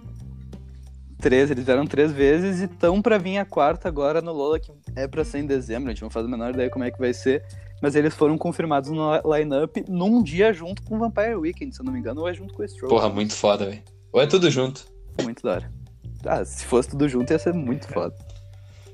Três, 1.19 1.51
eles 1.51 1.65
vieram 1.65 1.85
três 1.85 2.11
vezes 2.11 2.61
e 2.61 2.65
estão 2.65 3.01
pra 3.01 3.17
vir 3.17 3.37
a 3.37 3.45
quarta 3.45 3.87
agora 3.87 4.21
no 4.21 4.31
Lola, 4.31 4.59
que 4.59 4.71
é 4.95 5.07
pra 5.07 5.25
ser 5.25 5.39
em 5.39 5.45
dezembro. 5.45 5.89
A 5.89 5.93
gente 5.93 6.01
não 6.01 6.09
faz 6.09 6.25
a 6.25 6.29
menor 6.29 6.53
ideia 6.53 6.69
como 6.69 6.85
é 6.85 6.91
que 6.91 6.97
vai 6.97 7.13
ser. 7.13 7.43
Mas 7.81 7.95
eles 7.95 8.13
foram 8.13 8.37
confirmados 8.37 8.89
no 8.89 9.09
line-up 9.35 9.85
num 9.87 10.21
dia 10.23 10.51
junto 10.51 10.81
com 10.83 10.95
o 10.95 10.99
Vampire 10.99 11.35
Weekend, 11.35 11.73
se 11.73 11.81
eu 11.81 11.85
não 11.85 11.93
me 11.93 11.99
engano, 11.99 12.21
ou 12.21 12.27
é 12.27 12.33
junto 12.33 12.53
com 12.53 12.61
o 12.61 12.67
Stroke. 12.67 12.93
Porra, 12.93 13.09
muito 13.09 13.33
foda, 13.33 13.65
velho. 13.65 13.81
Ou 14.11 14.21
é 14.21 14.27
tudo 14.27 14.49
junto. 14.49 14.85
Muito 15.23 15.43
da 15.43 15.51
hora. 15.51 15.78
Ah, 16.25 16.43
se 16.43 16.65
fosse 16.65 16.89
tudo 16.89 17.07
junto 17.07 17.31
ia 17.31 17.39
ser 17.39 17.53
muito 17.53 17.87
foda. 17.87 18.13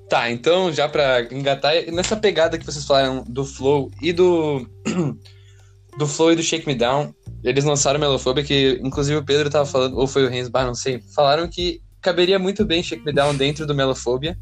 Tá, 0.10 0.30
então 0.30 0.72
já 0.72 0.88
pra 0.88 1.22
engatar, 1.32 1.74
nessa 1.92 2.16
pegada 2.16 2.58
que 2.58 2.66
vocês 2.66 2.86
falaram 2.86 3.24
do 3.28 3.44
Flow 3.44 3.90
e 4.02 4.14
do. 4.14 4.68
do 5.98 6.06
Flow 6.08 6.34
e 6.34 6.36
do 6.36 6.44
Shake 6.44 6.68
Me 6.68 6.76
Down, 6.76 7.14
eles 7.44 7.64
lançaram 7.64 8.00
Melofobia, 8.00 8.44
que 8.44 8.80
inclusive 8.84 9.18
o 9.18 9.24
Pedro 9.26 9.50
tava 9.50 9.66
falando, 9.66 9.98
ou 9.98 10.06
foi 10.08 10.26
o 10.26 10.30
Renzo, 10.30 10.52
não 10.54 10.76
sei, 10.76 11.02
falaram 11.16 11.48
que 11.48 11.82
caberia 12.02 12.38
muito 12.38 12.66
bem 12.66 12.84
Shake 12.84 13.06
Me 13.06 13.14
Down 13.14 13.34
dentro 13.36 13.66
do 13.66 13.74
Melofobia, 13.74 14.38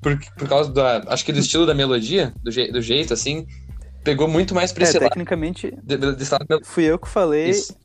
por, 0.00 0.18
por 0.36 0.48
causa 0.48 0.72
da, 0.72 1.04
acho 1.08 1.24
que 1.24 1.32
do 1.32 1.38
estilo 1.40 1.66
da 1.66 1.74
melodia, 1.74 2.32
do, 2.42 2.50
je, 2.50 2.72
do 2.72 2.80
jeito, 2.80 3.12
assim, 3.12 3.46
pegou 4.02 4.26
muito 4.26 4.54
mais 4.54 4.72
pra 4.72 4.84
É, 4.84 4.88
esse 4.88 4.98
tecnicamente, 4.98 5.66
lado 6.30 6.46
mel- 6.48 6.60
fui 6.64 6.84
eu 6.84 6.98
que 6.98 7.08
falei. 7.08 7.50
Isso. 7.50 7.76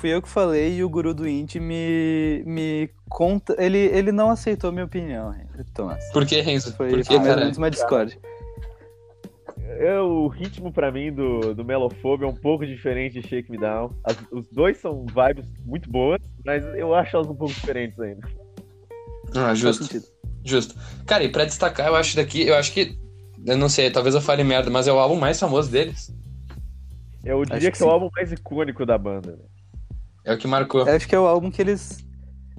Fui 0.00 0.08
eu 0.08 0.22
que 0.22 0.28
falei 0.30 0.76
e 0.76 0.82
o 0.82 0.88
guru 0.88 1.12
do 1.12 1.28
Indy 1.28 1.60
me, 1.60 2.42
me 2.46 2.88
conta. 3.06 3.54
Ele, 3.62 3.76
ele 3.76 4.10
não 4.10 4.30
aceitou 4.30 4.72
minha 4.72 4.86
opinião, 4.86 5.34
Thomas. 5.74 6.02
Por 6.10 6.24
que, 6.24 6.40
Renzo? 6.40 6.74
Foi, 6.74 6.88
Por 6.88 7.04
foi 7.04 7.18
que, 7.18 7.22
mais 7.22 7.58
uma 7.58 7.70
Discord. 7.70 8.18
É, 9.78 10.00
o 10.00 10.26
ritmo 10.28 10.72
pra 10.72 10.90
mim 10.90 11.12
do, 11.12 11.54
do 11.54 11.62
Melofobia 11.62 12.26
é 12.26 12.30
um 12.30 12.34
pouco 12.34 12.66
diferente 12.66 13.20
de 13.20 13.28
Shake 13.28 13.50
Me 13.50 13.58
Down. 13.58 13.92
As- 14.02 14.16
os 14.32 14.46
dois 14.50 14.78
são 14.78 15.04
vibes 15.04 15.44
muito 15.66 15.90
boas, 15.90 16.18
mas 16.46 16.64
eu 16.74 16.94
acho 16.94 17.16
elas 17.16 17.28
um 17.28 17.34
pouco 17.34 17.52
diferentes 17.52 18.00
ainda. 18.00 18.26
Ah, 19.34 19.54
justo. 19.54 20.02
Justo. 20.42 20.74
Cara, 21.06 21.24
e 21.24 21.28
pra 21.28 21.44
destacar, 21.44 21.88
eu 21.88 21.94
acho 21.94 22.16
daqui, 22.16 22.46
eu 22.46 22.54
acho 22.56 22.72
que. 22.72 22.98
Eu 23.44 23.58
não 23.58 23.68
sei, 23.68 23.90
talvez 23.90 24.14
eu 24.14 24.20
fale 24.22 24.42
merda, 24.44 24.70
mas 24.70 24.88
é 24.88 24.92
o 24.92 24.98
álbum 24.98 25.16
mais 25.16 25.38
famoso 25.38 25.70
deles. 25.70 26.10
Eu 27.22 27.44
diria 27.44 27.58
Acho 27.58 27.70
que, 27.72 27.76
que 27.76 27.82
é 27.82 27.86
o 27.86 27.90
álbum 27.90 28.08
mais 28.16 28.32
icônico 28.32 28.86
da 28.86 28.96
banda. 28.96 29.32
né? 29.32 29.44
É 30.24 30.32
o 30.32 30.38
que 30.38 30.46
marcou. 30.46 30.86
Eu 30.86 30.94
acho 30.94 31.08
que 31.08 31.14
é 31.14 31.18
o 31.18 31.26
álbum 31.26 31.50
que 31.50 31.60
eles. 31.60 32.04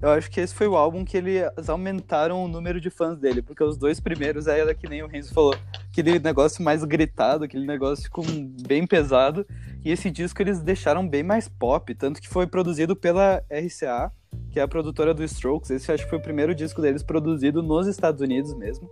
Eu 0.02 0.10
acho 0.10 0.32
que 0.32 0.40
esse 0.40 0.54
foi 0.56 0.68
o 0.68 0.76
álbum 0.76 1.06
que 1.06 1.16
eles 1.16 1.44
aumentaram 1.70 2.44
o 2.44 2.48
número 2.48 2.82
de 2.82 2.90
fãs 2.90 3.20
dele, 3.20 3.42
porque 3.44 3.64
os 3.64 3.78
dois 3.78 4.00
primeiros 4.00 4.48
era 4.48 4.74
que 4.74 4.90
nem 4.90 5.04
o 5.04 5.08
Renzo 5.08 5.32
falou, 5.32 5.54
aquele 5.92 6.18
negócio 6.18 6.64
mais 6.64 6.84
gritado, 6.84 7.44
aquele 7.44 7.68
negócio 7.68 8.10
com 8.10 8.24
bem 8.68 8.88
pesado, 8.88 9.46
e 9.86 9.92
esse 9.92 10.10
disco 10.10 10.42
eles 10.42 10.60
deixaram 10.60 11.08
bem 11.08 11.22
mais 11.22 11.48
pop, 11.48 11.94
tanto 11.94 12.20
que 12.20 12.28
foi 12.28 12.48
produzido 12.48 12.96
pela 12.96 13.44
RCA, 13.48 14.12
que 14.50 14.60
é 14.60 14.64
a 14.64 14.68
produtora 14.68 15.14
do 15.14 15.24
Strokes. 15.24 15.70
Esse 15.70 15.92
acho 15.92 16.06
que 16.06 16.10
foi 16.10 16.18
o 16.18 16.24
primeiro 16.24 16.56
disco 16.56 16.82
deles 16.82 17.04
produzido 17.04 17.62
nos 17.62 17.86
Estados 17.86 18.22
Unidos 18.22 18.56
mesmo. 18.56 18.90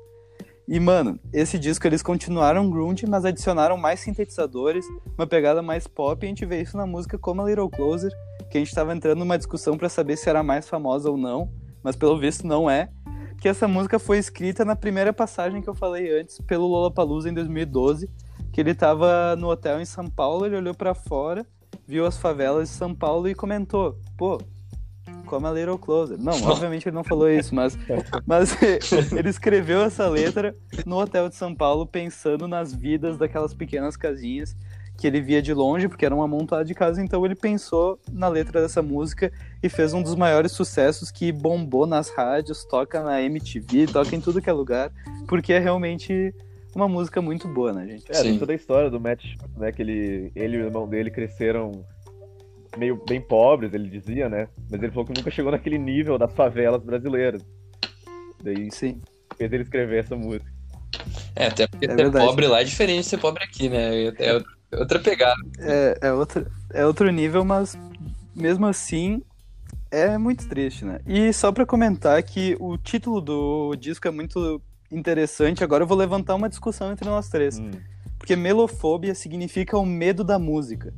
E, 0.67 0.79
mano, 0.79 1.19
esse 1.33 1.57
disco 1.57 1.88
eles 1.88 2.03
continuaram 2.03 2.69
grunge, 2.69 3.07
mas 3.07 3.25
adicionaram 3.25 3.75
mais 3.75 3.99
sintetizadores, 4.01 4.85
uma 5.17 5.25
pegada 5.25 5.63
mais 5.63 5.88
pop, 5.88 6.23
e 6.23 6.27
a 6.27 6.29
gente 6.29 6.45
vê 6.45 6.61
isso 6.61 6.77
na 6.77 6.85
música 6.85 7.17
como 7.17 7.41
a 7.41 7.45
Little 7.45 7.67
Closer, 7.71 8.11
que 8.49 8.57
a 8.57 8.61
gente 8.61 8.73
tava 8.73 8.93
entrando 8.93 9.19
numa 9.19 9.37
discussão 9.37 9.77
pra 9.77 9.87
saber 9.87 10.17
se 10.17 10.29
era 10.29 10.41
mais 10.41 10.67
famosa 10.67 11.09
ou 11.09 11.17
não, 11.17 11.51
mas 11.83 11.95
pelo 11.95 12.19
visto 12.19 12.45
não 12.47 12.69
é. 12.69 12.89
Que 13.39 13.47
essa 13.47 13.67
música 13.67 13.97
foi 13.99 14.17
escrita 14.17 14.65
na 14.65 14.75
primeira 14.75 15.13
passagem 15.13 15.61
que 15.61 15.69
eu 15.69 15.75
falei 15.75 16.19
antes, 16.19 16.39
pelo 16.41 16.67
Lollapalooza 16.67 17.29
em 17.29 17.33
2012, 17.33 18.09
que 18.51 18.59
ele 18.59 18.73
tava 18.73 19.35
no 19.37 19.49
hotel 19.49 19.79
em 19.79 19.85
São 19.85 20.07
Paulo, 20.07 20.45
ele 20.45 20.57
olhou 20.57 20.73
pra 20.73 20.93
fora, 20.93 21.45
viu 21.87 22.05
as 22.05 22.17
favelas 22.17 22.69
de 22.69 22.75
São 22.75 22.93
Paulo 22.93 23.29
e 23.29 23.35
comentou: 23.35 23.97
"Pô, 24.17 24.41
como 25.25 25.47
a 25.47 25.53
Little 25.53 25.77
Closer". 25.77 26.17
Não, 26.19 26.33
obviamente 26.43 26.89
ele 26.89 26.95
não 26.95 27.03
falou 27.03 27.29
isso, 27.29 27.55
mas 27.55 27.77
mas 28.27 28.57
ele 29.15 29.29
escreveu 29.29 29.83
essa 29.83 30.07
letra 30.09 30.53
no 30.85 30.99
hotel 30.99 31.29
de 31.29 31.35
São 31.35 31.55
Paulo 31.55 31.85
pensando 31.85 32.47
nas 32.47 32.73
vidas 32.73 33.17
daquelas 33.17 33.53
pequenas 33.53 33.95
casinhas 33.95 34.53
que 34.99 35.07
ele 35.07 35.21
via 35.21 35.41
de 35.41 35.53
longe, 35.53 35.87
porque 35.87 36.05
era 36.05 36.13
um 36.13 36.21
amontoado 36.21 36.65
de 36.65 36.73
casas, 36.75 36.97
então 36.99 37.25
ele 37.25 37.35
pensou 37.35 37.97
na 38.11 38.27
letra 38.27 38.61
dessa 38.61 38.81
música 38.81 39.31
e 39.63 39.69
fez 39.69 39.93
um 39.93 40.03
dos 40.03 40.13
maiores 40.15 40.51
sucessos 40.51 41.09
que 41.09 41.31
bombou 41.31 41.87
nas 41.87 42.09
rádios, 42.09 42.65
toca 42.65 43.01
na 43.01 43.21
MTV, 43.21 43.87
toca 43.87 44.15
em 44.15 44.19
tudo 44.19 44.41
que 44.41 44.49
é 44.49 44.53
lugar, 44.53 44.91
porque 45.27 45.53
é 45.53 45.59
realmente 45.59 46.33
uma 46.75 46.87
música 46.87 47.21
muito 47.21 47.47
boa, 47.47 47.71
né, 47.71 47.87
gente? 47.87 48.05
É, 48.11 48.15
Sim. 48.15 48.23
tem 48.23 48.39
toda 48.39 48.51
a 48.51 48.55
história 48.55 48.89
do 48.89 48.99
Matt, 48.99 49.23
né? 49.57 49.71
Que 49.71 49.81
ele, 49.81 50.31
ele 50.35 50.57
e 50.57 50.61
o 50.61 50.65
irmão 50.65 50.87
dele 50.87 51.09
cresceram 51.09 51.83
meio 52.77 53.01
bem 53.07 53.21
pobres, 53.21 53.73
ele 53.73 53.89
dizia, 53.89 54.27
né? 54.29 54.47
Mas 54.69 54.81
ele 54.83 54.91
falou 54.91 55.05
que 55.05 55.17
nunca 55.17 55.31
chegou 55.31 55.51
naquele 55.51 55.77
nível 55.77 56.17
das 56.17 56.31
favelas 56.33 56.83
brasileiras. 56.83 57.41
Daí 58.43 58.69
Sim. 58.71 59.01
fez 59.37 59.51
ele 59.51 59.63
escrever 59.63 60.03
essa 60.03 60.15
música. 60.15 60.45
É, 61.35 61.47
até 61.47 61.67
porque 61.67 61.85
É 61.85 61.89
ser 61.89 61.95
verdade. 61.95 62.25
pobre 62.25 62.47
lá 62.47 62.61
é 62.61 62.63
diferente 62.63 62.99
de 63.03 63.05
ser 63.05 63.17
pobre 63.17 63.43
aqui, 63.43 63.69
né? 63.69 64.05
É 64.19 64.39
outra- 64.71 64.79
outra 64.79 64.99
pegada. 64.99 65.39
É, 65.59 65.97
é, 66.01 66.13
outro, 66.13 66.47
é 66.73 66.85
outro 66.85 67.09
nível, 67.11 67.43
mas 67.45 67.77
mesmo 68.35 68.65
assim 68.65 69.21
é 69.91 70.17
muito 70.17 70.47
triste, 70.47 70.85
né? 70.85 70.99
E 71.05 71.33
só 71.33 71.51
pra 71.51 71.65
comentar 71.65 72.21
que 72.23 72.55
o 72.59 72.77
título 72.77 73.19
do 73.21 73.75
disco 73.75 74.07
é 74.07 74.11
muito 74.11 74.61
interessante, 74.91 75.63
agora 75.63 75.83
eu 75.83 75.88
vou 75.88 75.97
levantar 75.97 76.35
uma 76.35 76.49
discussão 76.49 76.91
entre 76.91 77.07
nós 77.09 77.29
três. 77.29 77.59
Hum. 77.59 77.71
Porque 78.17 78.35
melofobia 78.35 79.15
significa 79.15 79.77
o 79.77 79.85
medo 79.85 80.23
da 80.23 80.38
música. 80.38 80.93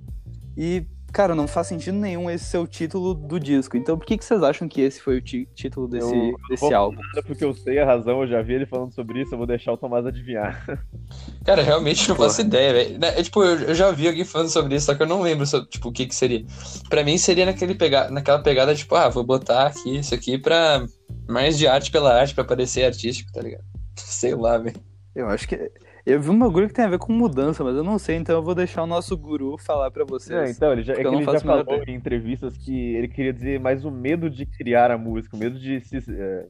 E, 0.57 0.85
cara, 1.11 1.35
não 1.35 1.47
faz 1.47 1.67
sentido 1.67 1.97
nenhum 1.97 2.29
esse 2.29 2.45
ser 2.45 2.57
o 2.57 2.67
título 2.67 3.13
do 3.13 3.39
disco. 3.39 3.75
Então 3.77 3.97
por 3.97 4.05
que, 4.05 4.17
que 4.17 4.23
vocês 4.25 4.41
acham 4.43 4.67
que 4.67 4.81
esse 4.81 4.99
foi 5.01 5.17
o 5.17 5.21
título 5.21 5.87
desse, 5.87 6.13
Eu- 6.13 6.35
desse 6.49 6.61
vou- 6.61 6.73
álbum? 6.75 6.97
Nada 7.01 7.23
porque 7.27 7.43
eu 7.43 7.53
sei 7.53 7.79
a 7.79 7.85
razão, 7.85 8.21
eu 8.21 8.27
já 8.27 8.41
vi 8.41 8.53
ele 8.53 8.65
falando 8.65 8.93
sobre 8.93 9.21
isso, 9.21 9.33
eu 9.33 9.37
vou 9.37 9.47
deixar 9.47 9.71
o 9.73 9.77
Tomás 9.77 10.05
adivinhar. 10.05 10.63
Cara, 11.45 11.61
realmente 11.61 12.07
não 12.07 12.15
Porra. 12.15 12.29
faço 12.29 12.41
ideia, 12.41 12.73
velho. 12.73 12.99
Né, 12.99 13.19
É, 13.19 13.23
tipo, 13.23 13.43
eu, 13.43 13.59
eu 13.61 13.75
já 13.75 13.91
vi 13.91 14.07
alguém 14.07 14.23
falando 14.25 14.49
sobre 14.49 14.75
isso, 14.75 14.85
só 14.85 14.95
que 14.95 15.03
eu 15.03 15.07
não 15.07 15.21
lembro, 15.21 15.45
sobre, 15.45 15.69
tipo, 15.69 15.89
o 15.89 15.91
que 15.91 16.05
que 16.05 16.15
seria. 16.15 16.45
Pra 16.89 17.03
mim 17.03 17.17
seria 17.17 17.45
naquele 17.45 17.75
pega... 17.75 18.09
naquela 18.09 18.39
pegada, 18.41 18.73
tipo, 18.75 18.95
ah, 18.95 19.09
vou 19.09 19.23
botar 19.23 19.67
aqui 19.67 19.97
isso 19.97 20.13
aqui 20.13 20.37
pra 20.37 20.85
mais 21.27 21.57
de 21.57 21.67
arte 21.67 21.91
pela 21.91 22.13
arte, 22.13 22.33
pra 22.35 22.43
parecer 22.43 22.83
artístico, 22.85 23.31
tá 23.31 23.41
ligado? 23.41 23.63
Sei 23.97 24.33
lá, 24.35 24.57
velho. 24.57 24.75
Eu 25.15 25.27
acho 25.27 25.47
que. 25.47 25.55
Eu 26.05 26.19
vi 26.19 26.29
um 26.29 26.39
bagulho 26.39 26.67
que 26.67 26.73
tem 26.73 26.85
a 26.85 26.89
ver 26.89 26.97
com 26.97 27.13
mudança, 27.13 27.63
mas 27.63 27.75
eu 27.75 27.83
não 27.83 27.99
sei, 27.99 28.15
então 28.15 28.35
eu 28.35 28.43
vou 28.43 28.55
deixar 28.55 28.83
o 28.83 28.87
nosso 28.87 29.15
guru 29.15 29.57
falar 29.57 29.91
pra 29.91 30.03
vocês. 30.03 30.37
É, 30.37 30.51
então, 30.51 30.71
ele 30.71 30.83
já, 30.83 30.93
é 30.93 30.99
ele 31.01 31.23
já 31.23 31.39
falou 31.39 31.61
ideia. 31.61 31.83
em 31.87 31.95
entrevistas 31.95 32.57
que 32.57 32.95
ele 32.95 33.07
queria 33.07 33.31
dizer 33.31 33.59
mais 33.59 33.85
o 33.85 33.91
medo 33.91 34.29
de 34.29 34.45
criar 34.45 34.89
a 34.91 34.97
música, 34.97 35.35
o 35.35 35.39
medo 35.39 35.59
de 35.59 35.79
se. 35.81 35.97
é, 36.09 36.47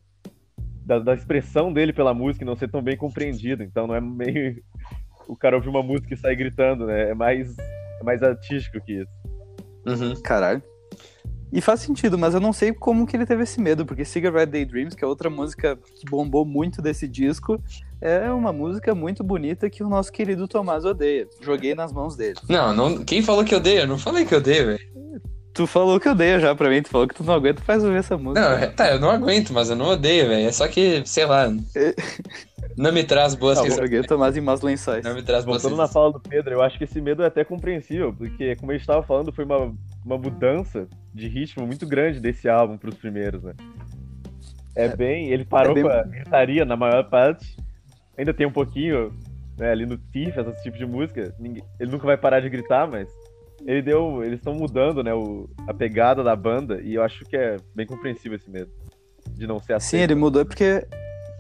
da, 0.86 1.00
da 1.00 1.14
expressão 1.14 1.72
dele 1.72 1.94
pela 1.94 2.14
música 2.14 2.44
e 2.44 2.48
não 2.48 2.56
ser 2.56 2.70
tão 2.70 2.82
bem 2.82 2.98
compreendido. 2.98 3.64
Então 3.64 3.88
não 3.88 3.96
é 3.96 4.02
meio. 4.02 4.62
O 5.28 5.36
cara 5.36 5.56
ouvir 5.56 5.70
uma 5.70 5.84
música 5.84 6.14
e 6.14 6.18
sair 6.18 6.36
gritando, 6.36 6.88
né? 6.88 7.12
É 7.12 7.14
mais, 7.14 7.56
é 7.58 8.04
mais 8.04 8.22
artístico 8.22 8.82
que 8.82 8.94
isso. 8.94 9.12
Uhum. 9.86 10.14
Caralho. 10.22 10.62
E 11.52 11.60
faz 11.60 11.82
sentido, 11.82 12.18
mas 12.18 12.34
eu 12.34 12.40
não 12.40 12.54
sei 12.54 12.72
como 12.72 13.06
que 13.06 13.16
ele 13.16 13.26
teve 13.26 13.44
esse 13.44 13.60
medo, 13.60 13.86
porque 13.86 14.06
Cigarette 14.06 14.52
Daydreams, 14.52 14.96
que 14.96 15.04
é 15.04 15.08
outra 15.08 15.30
música 15.30 15.78
que 15.96 16.10
bombou 16.10 16.46
muito 16.46 16.82
desse 16.82 17.08
disco, 17.08 17.62
é 18.00 18.32
uma 18.32 18.54
música 18.54 18.96
muito 18.96 19.22
bonita 19.24 19.70
que 19.70 19.84
o 19.84 19.90
nosso 19.90 20.12
querido 20.12 20.48
Tomás 20.48 20.86
odeia. 20.86 21.28
Joguei 21.42 21.76
nas 21.76 21.92
mãos 21.92 22.16
dele. 22.16 22.40
Não, 22.48 22.74
não, 22.74 23.04
quem 23.04 23.22
falou 23.22 23.44
que 23.44 23.54
eu 23.54 23.58
odeio? 23.60 23.82
Eu 23.82 23.88
não 23.88 23.98
falei 23.98 24.26
que 24.26 24.34
eu 24.34 24.38
odeio, 24.38 24.66
velho. 24.68 25.22
Tu 25.54 25.68
falou 25.68 26.00
que 26.00 26.08
odeia 26.08 26.40
já 26.40 26.56
pra 26.56 26.70
mim, 26.70 26.82
tu 26.82 26.88
falou 26.90 27.06
que 27.06 27.14
tu 27.14 27.26
não 27.26 27.34
aguenta 27.34 27.62
faz 27.62 27.84
ouvir 27.84 27.98
essa 27.98 28.18
música. 28.18 28.40
Não, 28.40 28.58
é- 28.58 28.68
tá, 28.68 28.90
eu 28.90 29.00
não 29.02 29.10
aguento, 29.12 29.52
mas 29.52 29.70
eu 29.70 29.76
não 29.76 29.88
odeio, 29.88 30.30
velho. 30.30 30.48
É 30.48 30.52
só 30.54 30.66
que, 30.70 31.04
sei 31.06 31.26
lá, 31.26 31.50
não 32.78 32.94
me 32.94 33.04
traz 33.04 33.36
boas 33.36 33.58
Não, 33.58 33.66
Eu 33.66 33.72
sensações. 33.72 33.90
joguei 33.92 34.08
Tomás 34.08 34.38
em 34.38 34.42
maus 34.42 34.62
lençóis. 34.62 35.04
Não 35.04 35.14
me 35.14 35.22
traz 35.22 35.44
boas 35.44 35.62
Voltando 35.62 35.78
na 35.78 35.88
sensações. 35.88 36.12
fala 36.12 36.14
do 36.14 36.20
Pedro, 36.22 36.54
eu 36.54 36.62
acho 36.62 36.78
que 36.78 36.86
esse 36.86 37.02
medo 37.02 37.22
é 37.22 37.26
até 37.28 37.44
compreensível, 37.44 38.14
porque, 38.14 38.56
como 38.56 38.72
a 38.72 38.76
gente 38.76 38.82
estava 38.84 39.04
falando, 39.04 39.34
foi 39.34 39.44
uma, 39.44 39.74
uma 40.06 40.18
mudança 40.18 40.88
de 41.14 41.28
ritmo 41.28 41.66
muito 41.66 41.86
grande 41.88 42.20
desse 42.20 42.48
álbum 42.50 42.78
para 42.78 42.90
os 42.90 42.96
primeiros, 42.96 43.44
né? 43.44 43.54
É, 44.76 44.96
bem. 44.96 45.30
Ele 45.30 45.44
parou 45.46 45.72
é 45.72 45.76
bem- 45.76 45.84
com 45.84 45.90
a 45.90 46.04
gritaria 46.04 46.66
na 46.66 46.76
maior 46.78 47.10
parte. 47.10 47.56
Ainda 48.18 48.34
tem 48.34 48.46
um 48.48 48.52
pouquinho 48.52 49.14
né, 49.58 49.72
ali 49.72 49.86
no 49.86 49.98
Thief, 49.98 50.36
esse 50.38 50.64
tipo 50.64 50.78
de 50.78 50.86
música. 50.86 51.34
Ninguém- 51.40 51.64
ele 51.80 51.92
nunca 51.92 52.06
vai 52.06 52.18
parar 52.18 52.40
de 52.40 52.50
gritar, 52.50 52.88
mas. 52.90 53.10
Ele 53.66 53.82
deu. 53.82 54.24
Eles 54.24 54.40
estão 54.40 54.56
mudando, 54.56 55.04
né? 55.04 55.14
O, 55.14 55.48
a 55.68 55.74
pegada 55.74 56.24
da 56.24 56.36
banda, 56.36 56.82
e 56.82 56.96
eu 56.96 57.04
acho 57.04 57.24
que 57.26 57.36
é 57.38 57.58
bem 57.76 57.86
compreensível 57.86 58.36
esse 58.38 58.50
medo. 58.50 58.72
De 59.32 59.46
não 59.46 59.60
ser 59.60 59.68
Sim, 59.68 59.74
aceito. 59.98 60.04
ele 60.12 60.16
mudou 60.20 60.46
porque 60.46 60.88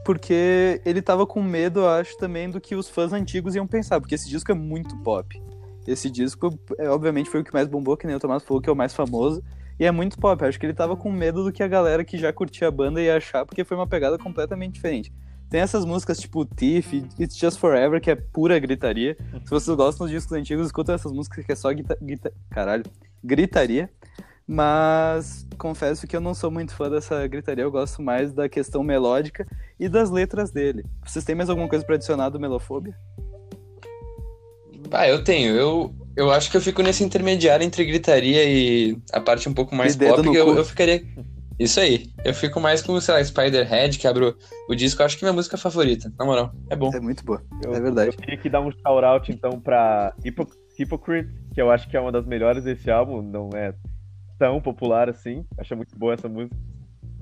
porque 0.03 0.81
ele 0.83 1.01
tava 1.01 1.27
com 1.27 1.41
medo, 1.43 1.81
eu 1.81 1.89
acho, 1.89 2.17
também 2.17 2.49
do 2.49 2.59
que 2.59 2.75
os 2.75 2.89
fãs 2.89 3.13
antigos 3.13 3.55
iam 3.55 3.67
pensar, 3.67 3.99
porque 4.01 4.15
esse 4.15 4.27
disco 4.29 4.51
é 4.51 4.55
muito 4.55 4.97
pop. 5.03 5.39
Esse 5.87 6.09
disco, 6.09 6.57
é, 6.79 6.89
obviamente, 6.89 7.29
foi 7.29 7.41
o 7.41 7.43
que 7.43 7.53
mais 7.53 7.67
bombou, 7.67 7.95
que 7.95 8.07
nem 8.07 8.15
o 8.15 8.19
Tomás 8.19 8.43
falou, 8.43 8.61
que 8.61 8.69
é 8.69 8.73
o 8.73 8.75
mais 8.75 8.95
famoso, 8.95 9.43
e 9.81 9.85
é 9.85 9.89
muito 9.89 10.19
pop. 10.19 10.45
Acho 10.45 10.59
que 10.59 10.65
ele 10.67 10.75
tava 10.75 10.95
com 10.95 11.11
medo 11.11 11.43
do 11.43 11.51
que 11.51 11.63
a 11.63 11.67
galera 11.67 12.05
que 12.05 12.15
já 12.15 12.31
curtia 12.31 12.67
a 12.67 12.71
banda 12.71 13.01
ia 13.01 13.17
achar, 13.17 13.43
porque 13.47 13.63
foi 13.63 13.75
uma 13.75 13.87
pegada 13.87 14.15
completamente 14.15 14.75
diferente. 14.75 15.11
Tem 15.49 15.59
essas 15.59 15.83
músicas 15.83 16.19
tipo 16.19 16.45
Thief, 16.45 16.93
It's 17.19 17.35
Just 17.35 17.57
Forever, 17.57 17.99
que 17.99 18.11
é 18.11 18.15
pura 18.15 18.59
gritaria. 18.59 19.17
Se 19.43 19.49
vocês 19.49 19.75
gostam 19.75 20.05
dos 20.05 20.13
discos 20.13 20.37
antigos, 20.37 20.67
escutam 20.67 20.93
essas 20.93 21.11
músicas 21.11 21.43
que 21.43 21.51
é 21.51 21.55
só 21.55 21.69
guita, 21.73 22.31
caralho, 22.51 22.83
gritaria. 23.23 23.89
Mas 24.45 25.47
confesso 25.57 26.05
que 26.05 26.15
eu 26.15 26.21
não 26.21 26.35
sou 26.35 26.51
muito 26.51 26.75
fã 26.75 26.87
dessa 26.87 27.25
gritaria, 27.27 27.63
eu 27.63 27.71
gosto 27.71 28.03
mais 28.03 28.31
da 28.31 28.47
questão 28.47 28.83
melódica 28.83 29.47
e 29.79 29.89
das 29.89 30.11
letras 30.11 30.51
dele. 30.51 30.85
Vocês 31.03 31.25
têm 31.25 31.33
mais 31.33 31.49
alguma 31.49 31.67
coisa 31.67 31.83
pra 31.83 31.95
adicionar 31.95 32.29
do 32.29 32.39
Melofobia? 32.39 32.95
Ah, 34.91 35.07
eu 35.07 35.23
tenho. 35.23 35.55
Eu, 35.55 35.95
eu 36.15 36.31
acho 36.31 36.49
que 36.51 36.57
eu 36.57 36.61
fico 36.61 36.81
nesse 36.81 37.03
intermediário 37.03 37.63
entre 37.65 37.83
gritaria 37.85 38.43
e 38.45 38.97
a 39.13 39.19
parte 39.21 39.47
um 39.47 39.53
pouco 39.53 39.73
mais 39.75 39.95
pop. 39.95 40.25
eu, 40.35 40.55
eu 40.57 40.65
ficaria. 40.65 41.03
Isso 41.59 41.79
aí. 41.79 42.11
Eu 42.25 42.33
fico 42.33 42.59
mais 42.59 42.81
com, 42.81 42.99
sei 42.99 43.13
lá, 43.13 43.23
Spiderhead, 43.23 43.99
que 43.99 44.07
abre 44.07 44.25
o, 44.25 44.35
o 44.67 44.73
disco. 44.75 45.01
Eu 45.01 45.05
acho 45.05 45.17
que 45.17 45.23
é 45.23 45.27
minha 45.27 45.35
música 45.35 45.57
favorita. 45.57 46.11
Na 46.17 46.25
moral, 46.25 46.51
é 46.69 46.75
bom. 46.75 46.89
É 46.93 46.99
muito 46.99 47.23
boa. 47.23 47.41
Eu, 47.63 47.75
É 47.75 47.79
verdade. 47.79 48.09
Eu 48.09 48.17
queria 48.17 48.37
que 48.37 48.49
dar 48.49 48.61
um 48.61 48.71
shout-out, 48.71 49.31
então, 49.31 49.59
pra 49.59 50.11
Hypo- 50.25 50.47
Hypocrite, 50.79 51.29
que 51.53 51.61
eu 51.61 51.69
acho 51.69 51.87
que 51.87 51.95
é 51.95 51.99
uma 51.99 52.11
das 52.11 52.25
melhores 52.25 52.63
desse 52.63 52.89
álbum, 52.89 53.21
não 53.21 53.49
é 53.53 53.75
tão 54.39 54.59
popular 54.59 55.07
assim. 55.07 55.45
Acho 55.57 55.75
muito 55.75 55.95
boa 55.97 56.15
essa 56.15 56.27
música. 56.27 56.55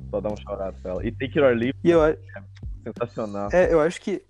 Só 0.10 0.22
dar 0.22 0.32
um 0.32 0.38
shout 0.38 0.80
pra 0.82 0.92
ela. 0.92 1.06
E 1.06 1.12
Take 1.12 1.38
It 1.38 1.42
or 1.42 1.54
Leave, 1.54 1.74
E 1.84 1.92
eu, 1.92 2.02
a- 2.02 2.16
sensacional. 2.84 3.50
é, 3.52 3.74
eu 3.74 3.82
acho 3.82 4.00
que 4.00 4.22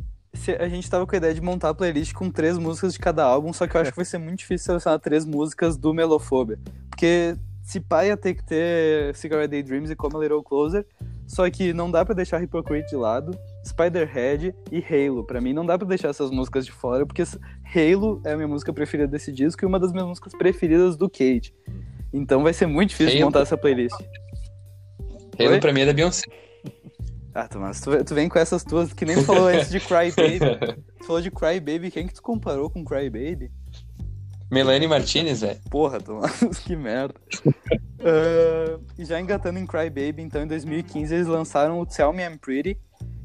a 0.59 0.67
gente 0.67 0.89
tava 0.89 1.05
com 1.05 1.15
a 1.15 1.17
ideia 1.17 1.33
de 1.33 1.41
montar 1.41 1.69
a 1.69 1.74
playlist 1.74 2.13
com 2.13 2.29
três 2.29 2.57
músicas 2.57 2.93
de 2.93 3.00
cada 3.00 3.24
álbum, 3.24 3.51
só 3.51 3.67
que 3.67 3.75
eu 3.75 3.81
acho 3.81 3.91
que 3.91 3.95
vai 3.95 4.05
ser 4.05 4.17
muito 4.17 4.39
difícil 4.39 4.65
selecionar 4.65 5.00
três 5.00 5.25
músicas 5.25 5.77
do 5.77 5.93
Melofobia. 5.93 6.59
Porque 6.89 7.36
se 7.63 7.79
pá 7.79 8.05
ia 8.05 8.17
ter 8.17 8.36
que 8.36 8.43
ter 8.43 9.15
Cigarette 9.15 9.51
Daydreams 9.51 9.91
e 9.91 9.95
Come 9.95 10.15
a 10.15 10.19
Little 10.19 10.43
Closer, 10.43 10.86
só 11.27 11.48
que 11.50 11.74
não 11.74 11.91
dá 11.91 12.03
pra 12.03 12.15
deixar 12.15 12.39
Hypocrite 12.39 12.89
de 12.89 12.95
lado, 12.95 13.38
Spiderhead 13.65 14.55
e 14.71 14.83
Halo. 14.83 15.24
Pra 15.24 15.39
mim 15.39 15.53
não 15.53 15.65
dá 15.65 15.77
pra 15.77 15.88
deixar 15.88 16.09
essas 16.09 16.31
músicas 16.31 16.65
de 16.65 16.71
fora, 16.71 17.05
porque 17.05 17.21
Halo 17.21 18.21
é 18.25 18.33
a 18.33 18.36
minha 18.36 18.48
música 18.48 18.74
preferida 18.74 19.07
desse 19.07 19.31
disco 19.31 19.63
e 19.63 19.67
uma 19.67 19.79
das 19.79 19.91
minhas 19.91 20.07
músicas 20.07 20.33
preferidas 20.33 20.98
do 20.98 21.09
Cage. 21.09 21.53
Então 22.12 22.41
vai 22.41 22.53
ser 22.53 22.65
muito 22.65 22.89
difícil 22.89 23.17
Halo? 23.17 23.25
montar 23.25 23.41
essa 23.41 23.57
playlist. 23.57 23.95
Halo 25.39 25.51
Oi? 25.51 25.59
pra 25.59 25.71
mim 25.71 25.81
é 25.81 25.86
da 25.86 25.93
Beyoncé. 25.93 26.24
Ah, 27.33 27.48
Tomás, 27.48 27.79
tu, 27.81 28.03
tu 28.03 28.15
vem 28.15 28.27
com 28.27 28.39
essas 28.39 28.63
tuas 28.63 28.91
que 28.91 29.05
nem 29.05 29.24
falou 29.24 29.48
antes 29.48 29.69
de 29.69 29.79
Cry 29.79 30.12
Baby. 30.15 30.81
Tu 31.00 31.05
falou 31.05 31.21
de 31.21 31.29
Cry 31.31 31.59
Baby, 31.59 31.91
quem 31.91 32.07
que 32.07 32.13
tu 32.13 32.21
comparou 32.21 32.69
com 32.69 32.83
Cry 32.83 33.09
Baby? 33.09 33.51
Melanie 34.51 34.88
Martinez, 34.88 35.41
velho. 35.41 35.59
Porra, 35.69 36.00
Tomás, 36.01 36.39
que 36.65 36.75
merda. 36.75 37.13
E 38.98 39.05
já 39.05 39.19
engatando 39.19 39.59
em 39.59 39.65
Cry 39.65 39.89
Baby, 39.89 40.21
então 40.24 40.41
em 40.43 40.48
2015 40.48 41.13
eles 41.13 41.27
lançaram 41.27 41.79
o 41.79 41.86
Tell 41.86 42.12
Me 42.13 42.24
I'm 42.24 42.38
Pretty, 42.38 42.77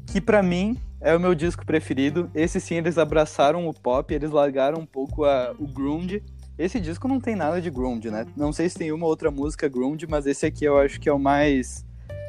que 0.07 0.21
pra 0.21 0.43
mim 0.43 0.77
é 1.01 1.15
o 1.15 1.19
meu 1.19 1.33
disco 1.33 1.65
preferido. 1.65 2.29
Esse 2.33 2.59
sim, 2.59 2.75
eles 2.75 2.97
abraçaram 2.97 3.67
o 3.67 3.73
pop, 3.73 4.13
eles 4.13 4.31
largaram 4.31 4.79
um 4.79 4.85
pouco 4.85 5.23
a- 5.25 5.53
o 5.59 5.67
grunge. 5.67 6.21
Esse 6.57 6.79
disco 6.79 7.07
não 7.07 7.19
tem 7.19 7.35
nada 7.35 7.61
de 7.61 7.69
grunge, 7.69 8.09
né? 8.09 8.25
Não 8.35 8.53
sei 8.53 8.69
se 8.69 8.77
tem 8.77 8.91
uma 8.91 9.05
outra 9.05 9.29
música 9.29 9.67
grunge, 9.67 10.05
mas 10.07 10.25
esse 10.25 10.45
aqui 10.45 10.63
eu 10.65 10.77
acho 10.77 10.99
que 10.99 11.09
é 11.09 11.13
o 11.13 11.19
mais 11.19 11.84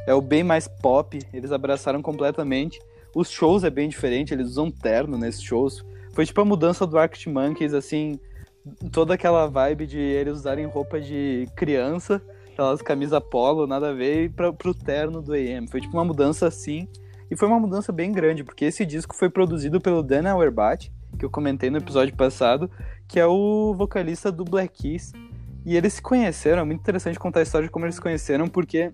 é 0.07 0.15
o 0.15 0.21
bem 0.21 0.43
mais 0.43 0.69
pop, 0.69 1.19
eles 1.33 1.53
abraçaram 1.53 2.01
completamente. 2.01 2.81
Os 3.15 3.31
shows 3.31 3.65
é 3.65 3.71
bem 3.71 3.89
diferente, 3.89 4.33
eles 4.33 4.49
usam 4.49 4.71
terno 4.71 5.19
nesses 5.19 5.43
shows. 5.43 5.85
Foi 6.13 6.25
tipo 6.25 6.41
a 6.41 6.45
mudança 6.45 6.87
do 6.87 6.99
Arctic 6.99 7.27
Monkeys, 7.27 7.75
assim, 7.75 8.19
toda 8.93 9.15
aquela 9.15 9.47
vibe 9.47 9.87
de 9.87 9.99
eles 9.99 10.35
usarem 10.35 10.67
roupa 10.67 11.01
de 11.01 11.49
criança, 11.57 12.23
aquelas 12.53 12.81
camisa 12.83 13.21
polo, 13.21 13.67
nada 13.67 13.91
a 13.91 13.93
ver, 13.93 14.31
pra, 14.31 14.53
pro 14.53 14.75
terno 14.75 15.21
do 15.21 15.33
AM. 15.33 15.67
Foi 15.69 15.81
tipo 15.81 15.97
uma 15.97 16.05
mudança 16.05 16.47
assim, 16.47 16.89
e 17.31 17.37
foi 17.37 17.49
uma 17.49 17.59
mudança 17.59 17.93
bem 17.93 18.13
grande, 18.13 18.45
porque 18.45 18.65
esse 18.65 18.87
disco 18.87 19.15
foi 19.15 19.29
produzido 19.29 19.81
pelo 19.81 20.03
Dan 20.03 20.31
Auerbach, 20.31 20.91
que 21.19 21.25
eu 21.25 21.31
comentei 21.31 21.71
no 21.71 21.79
episódio 21.79 22.15
passado, 22.15 22.71
que 23.09 23.19
é 23.19 23.27
o 23.27 23.75
vocalista 23.75 24.31
do 24.31 24.45
Black 24.45 24.83
Keys. 24.83 25.13
E 25.65 25.77
eles 25.77 25.95
se 25.95 26.03
conheceram, 26.03 26.63
é 26.63 26.65
muito 26.65 26.81
interessante 26.81 27.19
contar 27.19 27.41
a 27.41 27.43
história 27.43 27.67
de 27.67 27.73
como 27.73 27.85
eles 27.85 27.97
se 27.97 28.01
conheceram, 28.01 28.47
porque 28.47 28.93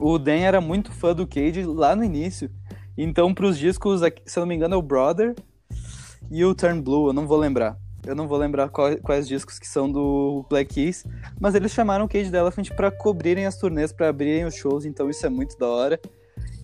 o 0.00 0.18
Dan 0.18 0.38
era 0.38 0.60
muito 0.60 0.90
fã 0.90 1.14
do 1.14 1.26
Cage 1.26 1.64
lá 1.64 1.94
no 1.94 2.02
início. 2.02 2.50
Então, 2.96 3.34
pros 3.34 3.58
discos, 3.58 4.00
se 4.24 4.38
eu 4.38 4.40
não 4.40 4.48
me 4.48 4.54
engano, 4.54 4.74
é 4.74 4.78
o 4.78 4.82
Brother 4.82 5.34
e 6.30 6.44
o 6.44 6.54
Turn 6.54 6.80
Blue, 6.80 7.08
eu 7.08 7.12
não 7.12 7.26
vou 7.26 7.38
lembrar. 7.38 7.76
Eu 8.06 8.14
não 8.14 8.26
vou 8.26 8.38
lembrar 8.38 8.70
quais 8.70 9.28
discos 9.28 9.58
que 9.58 9.68
são 9.68 9.90
do 9.90 10.46
Black 10.48 10.74
Keys, 10.74 11.04
mas 11.38 11.54
eles 11.54 11.70
chamaram 11.70 12.06
o 12.06 12.08
Cage 12.08 12.34
Elephant 12.34 12.70
pra 12.70 12.90
cobrirem 12.90 13.44
as 13.44 13.58
turnês, 13.58 13.92
pra 13.92 14.08
abrirem 14.08 14.46
os 14.46 14.54
shows, 14.54 14.86
então 14.86 15.10
isso 15.10 15.26
é 15.26 15.28
muito 15.28 15.58
da 15.58 15.68
hora. 15.68 16.00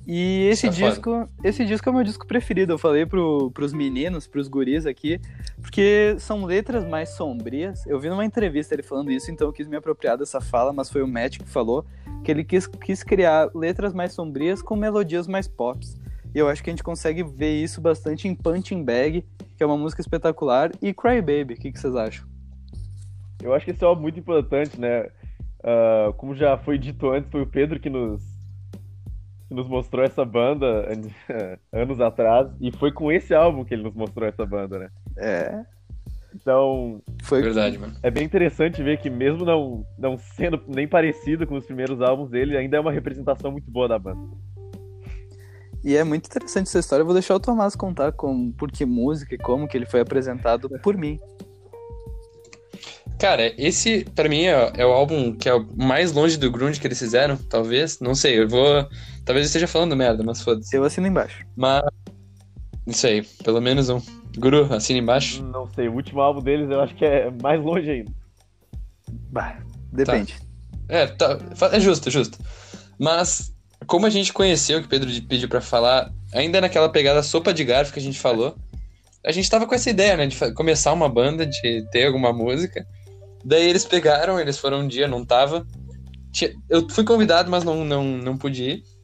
E 0.07 0.47
esse 0.49 0.69
Isso 0.69 0.85
é 0.85 0.89
disco, 0.89 1.29
esse 1.43 1.65
disco 1.65 1.89
é 1.89 1.91
o 1.91 1.95
meu 1.95 2.05
disco 2.05 2.27
preferido. 2.27 2.73
Eu 2.73 2.79
falei 2.79 3.05
pro, 3.05 3.51
pros 3.51 3.73
meninos, 3.73 4.29
pros 4.29 4.47
guris 4.47 4.87
aqui, 4.87 5.21
porque 5.61 6.15
são 6.21 6.45
letras 6.45 6.87
mais 6.87 7.09
sombrias. 7.11 7.85
Eu 7.87 7.99
vi 7.99 8.09
numa 8.09 8.25
entrevista 8.25 8.73
ele 8.75 8.85
falando 8.85 9.11
isso, 9.11 9.33
então 9.33 9.49
eu 9.49 9.53
quis 9.53 9.67
me 9.67 9.77
apropriar 9.77 10.17
dessa 10.17 10.41
fala, 10.41 10.73
mas 10.73 10.89
foi 10.89 11.03
o 11.03 11.09
Matt 11.09 11.39
que 11.39 11.49
falou 11.49 11.85
que 12.23 12.31
ele 12.31 12.45
quis, 12.45 12.67
quis 12.67 13.03
criar 13.03 13.51
letras 13.53 13.93
mais 13.93 14.13
sombrias 14.13 14.63
com 14.63 14.77
melodias 14.77 15.27
mais 15.27 15.49
pops. 15.49 15.97
E 16.33 16.39
eu 16.39 16.49
acho 16.49 16.63
que 16.63 16.71
a 16.71 16.73
gente 16.73 16.85
consegue 16.85 17.25
ver 17.25 17.61
isso 17.61 17.81
bastante 17.81 18.29
em 18.29 18.35
Punching 18.35 18.85
Bag, 18.85 19.25
que 19.57 19.63
é 19.63 19.67
uma 19.67 19.77
música 19.77 20.01
espetacular, 20.01 20.71
e 20.83 20.93
Cry 20.93 21.21
Baby. 21.21 21.55
O 21.55 21.57
que, 21.57 21.73
que 21.73 21.81
vocês 21.81 21.97
acham? 21.97 22.27
Eu 23.43 23.55
acho 23.55 23.65
que 23.65 23.71
esse 23.71 23.83
é 23.83 23.87
algo 23.87 24.03
muito 24.03 24.21
importante, 24.21 24.79
né? 24.81 25.09
Ah, 25.65 26.13
como 26.17 26.35
já 26.35 26.57
foi 26.57 26.79
dito 26.79 27.11
antes, 27.11 27.31
foi 27.31 27.43
o 27.43 27.47
Pedro 27.47 27.81
que 27.81 27.91
nos, 27.91 28.23
que 29.49 29.55
nos 29.55 29.69
mostrou 29.69 30.05
essa 30.05 30.25
banda 30.25 30.89
an- 30.93 31.57
anos 31.73 32.01
atrás, 32.01 32.49
e 32.61 32.71
foi 32.73 32.91
com 32.93 33.11
esse 33.13 33.35
álbum 33.35 33.65
que 33.65 33.75
ele 33.75 33.83
nos 33.85 33.95
mostrou 33.95 34.29
essa 34.29 34.45
banda, 34.47 34.79
né? 34.79 34.89
É. 35.17 35.65
Então, 36.35 37.01
Foi 37.23 37.41
Verdade, 37.41 37.79
mano. 37.79 37.95
é 38.03 38.11
bem 38.11 38.23
interessante 38.25 38.83
ver 38.83 38.99
que 38.99 39.09
mesmo 39.09 39.45
não, 39.45 39.87
não 39.99 40.19
sendo 40.19 40.61
nem 40.69 40.87
parecido 40.87 41.47
com 41.47 41.55
os 41.55 41.65
primeiros 41.65 42.03
álbuns 42.03 42.29
dele, 42.29 42.57
ainda 42.57 42.77
é 42.77 42.81
uma 42.81 42.93
representação 42.93 43.51
muito 43.51 43.71
boa 43.71 43.89
da 43.89 43.99
banda. 43.99 44.21
E 45.83 45.97
é 45.97 46.05
muito 46.05 46.27
interessante 46.27 46.67
essa 46.67 46.81
história. 46.81 47.03
Eu 47.03 47.07
vou 47.07 47.15
deixar 47.15 47.37
o 47.37 47.41
Tomás 47.41 47.75
contar 47.77 48.13
como, 48.13 48.53
por 48.53 48.71
que 48.71 48.85
música 48.85 49.35
e 49.35 49.39
como 49.39 49.67
que 49.69 49.77
ele 49.79 49.87
foi 49.87 50.01
apresentado 50.01 50.69
por 50.83 50.97
mim. 50.97 51.19
Cara, 53.19 53.51
esse 53.57 54.05
pra 54.15 54.29
mim 54.29 54.43
é, 54.45 54.73
é 54.77 54.85
o 54.85 54.93
álbum 54.93 55.33
que 55.35 55.49
é 55.49 55.55
o 55.55 55.67
mais 55.77 56.13
longe 56.13 56.37
do 56.37 56.51
grunge 56.51 56.79
que 56.79 56.87
eles 56.87 56.99
fizeram, 56.99 57.37
talvez. 57.37 57.99
Não 58.01 58.15
sei, 58.15 58.41
eu 58.43 58.49
vou. 58.49 58.87
Talvez 59.27 59.45
eu 59.45 59.49
esteja 59.49 59.67
falando 59.67 59.97
merda, 59.97 60.23
mas 60.23 60.41
foda-se. 60.41 60.75
Eu 60.75 60.85
assino 60.85 61.09
embaixo. 61.09 61.45
Mas. 61.57 61.83
Isso 62.87 63.07
aí, 63.09 63.23
pelo 63.43 63.61
menos 63.61 63.89
um. 63.91 64.01
Guru, 64.39 64.73
assina 64.73 65.01
embaixo. 65.01 65.43
Não 65.43 65.69
sei, 65.75 65.89
o 65.89 65.95
último 65.95 66.21
álbum 66.21 66.41
deles 66.41 66.71
eu 66.71 66.81
acho 66.81 66.95
que 66.95 67.05
é 67.05 67.29
mais 67.43 67.61
longe 67.61 67.91
ainda. 67.91 68.13
Bah, 69.33 69.59
depende. 69.93 70.37
É, 70.89 71.07
tá, 71.09 71.39
é 71.73 71.81
justo, 71.81 72.09
é 72.09 72.13
justo. 72.13 72.39
Mas, 72.99 73.53
como 73.87 74.07
a 74.07 74.11
gente 74.11 74.33
conheceu, 74.33 74.79
que 74.81 74.87
o 74.87 74.89
Pedro 74.89 75.11
pediu 75.23 75.49
pra 75.49 75.61
falar, 75.61 76.13
ainda 76.33 76.61
naquela 76.61 76.89
pegada 76.89 77.23
sopa 77.23 77.53
de 77.53 77.65
garfo 77.65 77.93
que 77.93 77.99
a 77.99 78.03
gente 78.03 78.21
falou, 78.21 78.57
a 79.25 79.33
gente 79.33 79.51
tava 79.51 79.67
com 79.67 79.75
essa 79.75 79.91
ideia, 79.91 80.17
né, 80.17 80.27
de 80.29 80.53
começar 80.53 80.93
uma 80.93 81.09
banda, 81.09 81.45
de 81.45 81.85
ter 81.91 82.07
alguma 82.07 82.33
música. 82.33 82.87
Daí 83.45 83.69
eles 83.69 83.85
pegaram, 83.85 84.39
eles 84.39 84.59
foram 84.59 84.81
um 84.81 84.89
dia, 84.89 85.09
não 85.09 85.25
tava. 85.25 85.67
Eu 86.69 86.89
fui 86.91 87.03
convidado, 87.03 87.51
mas 87.51 87.65
não, 87.65 87.85
não, 87.85 88.05
não 88.05 88.37
pude 88.37 88.63
ir. 88.63 88.96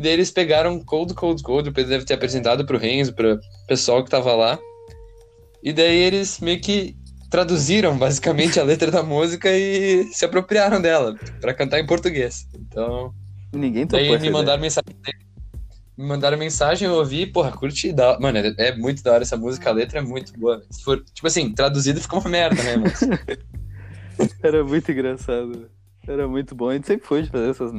E 0.00 0.02
daí 0.02 0.12
eles 0.12 0.30
pegaram 0.30 0.82
Cold, 0.82 1.12
Cold, 1.12 1.42
Cold, 1.42 1.68
o 1.68 1.72
Pedro 1.74 1.90
deve 1.90 2.06
ter 2.06 2.14
apresentado 2.14 2.64
pro 2.64 2.78
Renzo, 2.78 3.12
pro 3.12 3.38
pessoal 3.68 4.02
que 4.02 4.08
tava 4.08 4.34
lá. 4.34 4.58
E 5.62 5.74
daí 5.74 5.94
eles 5.94 6.40
meio 6.40 6.58
que 6.58 6.96
traduziram 7.28 7.98
basicamente 7.98 8.58
a 8.58 8.62
letra 8.64 8.90
da 8.90 9.02
música 9.02 9.50
e 9.54 10.04
se 10.04 10.24
apropriaram 10.24 10.80
dela 10.80 11.14
pra 11.38 11.52
cantar 11.52 11.80
em 11.80 11.86
português. 11.86 12.48
Então, 12.54 13.12
Ninguém 13.52 13.86
topou 13.86 14.00
daí 14.00 14.08
me 14.08 14.16
ideia. 14.16 14.32
mandaram 14.32 14.62
mensagem. 14.62 14.96
Me 15.98 16.06
mandaram 16.06 16.38
mensagem, 16.38 16.88
eu 16.88 16.94
ouvi, 16.94 17.26
porra, 17.26 17.52
curti. 17.52 17.92
Da... 17.92 18.18
Mano, 18.18 18.38
é, 18.38 18.54
é 18.56 18.74
muito 18.74 19.02
da 19.02 19.12
hora 19.12 19.22
essa 19.22 19.36
música, 19.36 19.68
a 19.68 19.74
letra 19.74 19.98
é 19.98 20.02
muito 20.02 20.32
boa. 20.40 20.62
Se 20.70 20.82
for, 20.82 21.04
tipo 21.12 21.26
assim, 21.26 21.52
traduzido 21.52 22.00
ficou 22.00 22.20
uma 22.20 22.30
merda, 22.30 22.62
né, 22.62 22.78
mas... 22.78 23.00
Era 24.42 24.64
muito 24.64 24.90
engraçado. 24.90 25.68
Era 26.08 26.26
muito 26.26 26.54
bom. 26.54 26.70
A 26.70 26.72
gente 26.72 26.86
sempre 26.86 27.06
foi 27.06 27.22
de 27.22 27.28
fazer 27.28 27.50
essas 27.50 27.70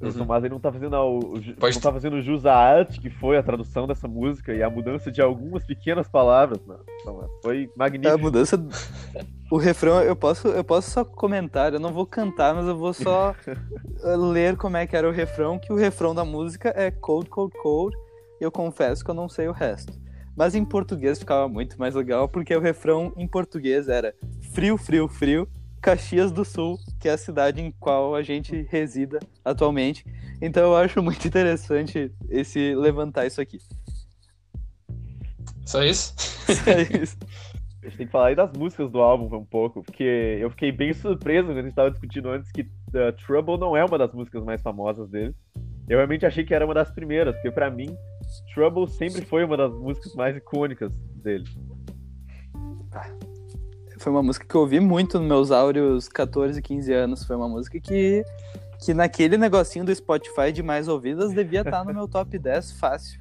merda. 0.00 0.06
O 0.06 0.20
Uhum. 0.20 0.26
Tomás 0.26 0.44
ele 0.44 0.52
não 0.54 0.60
tá 0.60 0.72
fazendo 0.72 0.94
o, 0.96 1.20
não 1.40 1.80
tá 1.80 1.92
fazendo 1.92 2.20
jus 2.22 2.44
à 2.46 2.54
arte 2.54 3.00
que 3.00 3.10
foi 3.10 3.36
a 3.36 3.42
tradução 3.42 3.86
dessa 3.86 4.06
música 4.08 4.52
e 4.52 4.62
a 4.62 4.68
mudança 4.70 5.10
de 5.10 5.20
algumas 5.22 5.64
pequenas 5.64 6.08
palavras, 6.08 6.60
mano. 6.66 6.80
Tomás. 7.04 7.30
Foi 7.42 7.64
A 7.74 7.78
magnífico. 7.78 8.18
mudança. 8.18 8.56
O 9.50 9.56
refrão, 9.56 10.00
eu 10.02 10.16
posso, 10.16 10.48
eu 10.48 10.64
posso 10.64 10.90
só 10.90 11.04
comentar, 11.04 11.72
eu 11.74 11.80
não 11.80 11.92
vou 11.92 12.06
cantar, 12.06 12.54
mas 12.54 12.66
eu 12.66 12.76
vou 12.76 12.92
só 12.92 13.34
eh, 13.46 14.16
ler 14.16 14.56
como 14.56 14.76
é 14.76 14.86
que 14.86 14.96
era 14.96 15.08
o 15.08 15.12
refrão, 15.12 15.58
que 15.58 15.72
o 15.72 15.76
refrão 15.76 16.14
da 16.14 16.24
música 16.24 16.72
é 16.74 16.90
cold, 16.90 17.28
cold, 17.28 17.52
cold, 17.62 17.96
e 18.40 18.44
eu 18.44 18.50
confesso 18.50 19.04
que 19.04 19.10
eu 19.10 19.14
não 19.14 19.28
sei 19.28 19.46
o 19.46 19.52
resto. 19.52 19.92
Mas 20.36 20.54
em 20.56 20.64
português 20.64 21.18
ficava 21.20 21.48
muito 21.48 21.78
mais 21.78 21.94
legal, 21.94 22.28
porque 22.28 22.56
o 22.56 22.60
refrão 22.60 23.12
em 23.16 23.28
português 23.28 23.88
era 23.88 24.12
frio, 24.52 24.76
frio, 24.76 25.06
frio, 25.06 25.46
Caxias 25.80 26.32
do 26.32 26.44
Sul, 26.44 26.76
que 27.04 27.08
é 27.10 27.12
a 27.12 27.18
cidade 27.18 27.60
em 27.60 27.70
qual 27.70 28.14
a 28.14 28.22
gente 28.22 28.66
resida 28.70 29.20
atualmente. 29.44 30.06
Então 30.40 30.62
eu 30.62 30.74
acho 30.74 31.02
muito 31.02 31.28
interessante 31.28 32.10
esse 32.30 32.74
levantar 32.74 33.26
isso 33.26 33.42
aqui. 33.42 33.58
Só 35.66 35.82
isso? 35.84 36.14
É 36.66 37.02
isso. 37.02 37.18
A 37.82 37.86
gente 37.86 37.98
tem 37.98 38.06
que 38.06 38.12
falar 38.12 38.28
aí 38.28 38.34
das 38.34 38.50
músicas 38.56 38.90
do 38.90 38.98
álbum 38.98 39.36
um 39.36 39.44
pouco, 39.44 39.82
porque 39.82 40.38
eu 40.40 40.48
fiquei 40.48 40.72
bem 40.72 40.94
surpreso 40.94 41.48
quando 41.48 41.58
a 41.58 41.62
gente 41.62 41.74
tava 41.74 41.90
discutindo 41.90 42.30
antes 42.30 42.50
que 42.50 42.62
uh, 42.62 43.12
Trouble 43.26 43.58
não 43.58 43.76
é 43.76 43.84
uma 43.84 43.98
das 43.98 44.10
músicas 44.10 44.42
mais 44.42 44.62
famosas 44.62 45.06
dele. 45.10 45.34
Eu 45.86 45.98
realmente 45.98 46.24
achei 46.24 46.44
que 46.46 46.54
era 46.54 46.64
uma 46.64 46.72
das 46.72 46.90
primeiras, 46.90 47.34
porque 47.34 47.50
pra 47.50 47.70
mim, 47.70 47.94
Trouble 48.54 48.88
sempre 48.88 49.20
foi 49.20 49.44
uma 49.44 49.58
das 49.58 49.70
músicas 49.74 50.14
mais 50.14 50.34
icônicas 50.34 50.96
dele. 51.22 51.44
Foi 54.04 54.12
uma 54.12 54.22
música 54.22 54.44
que 54.46 54.54
eu 54.54 54.60
ouvi 54.60 54.80
muito 54.80 55.18
nos 55.18 55.26
meus 55.26 55.50
áureos 55.50 56.10
14, 56.10 56.60
15 56.60 56.92
anos. 56.92 57.24
Foi 57.24 57.36
uma 57.36 57.48
música 57.48 57.80
que, 57.80 58.22
que 58.84 58.92
naquele 58.92 59.38
negocinho 59.38 59.82
do 59.82 59.94
Spotify 59.94 60.52
de 60.52 60.62
mais 60.62 60.88
ouvidas 60.88 61.32
devia 61.32 61.62
estar 61.62 61.82
no 61.86 61.94
meu 61.94 62.06
top 62.06 62.38
10 62.38 62.72
fácil. 62.72 63.18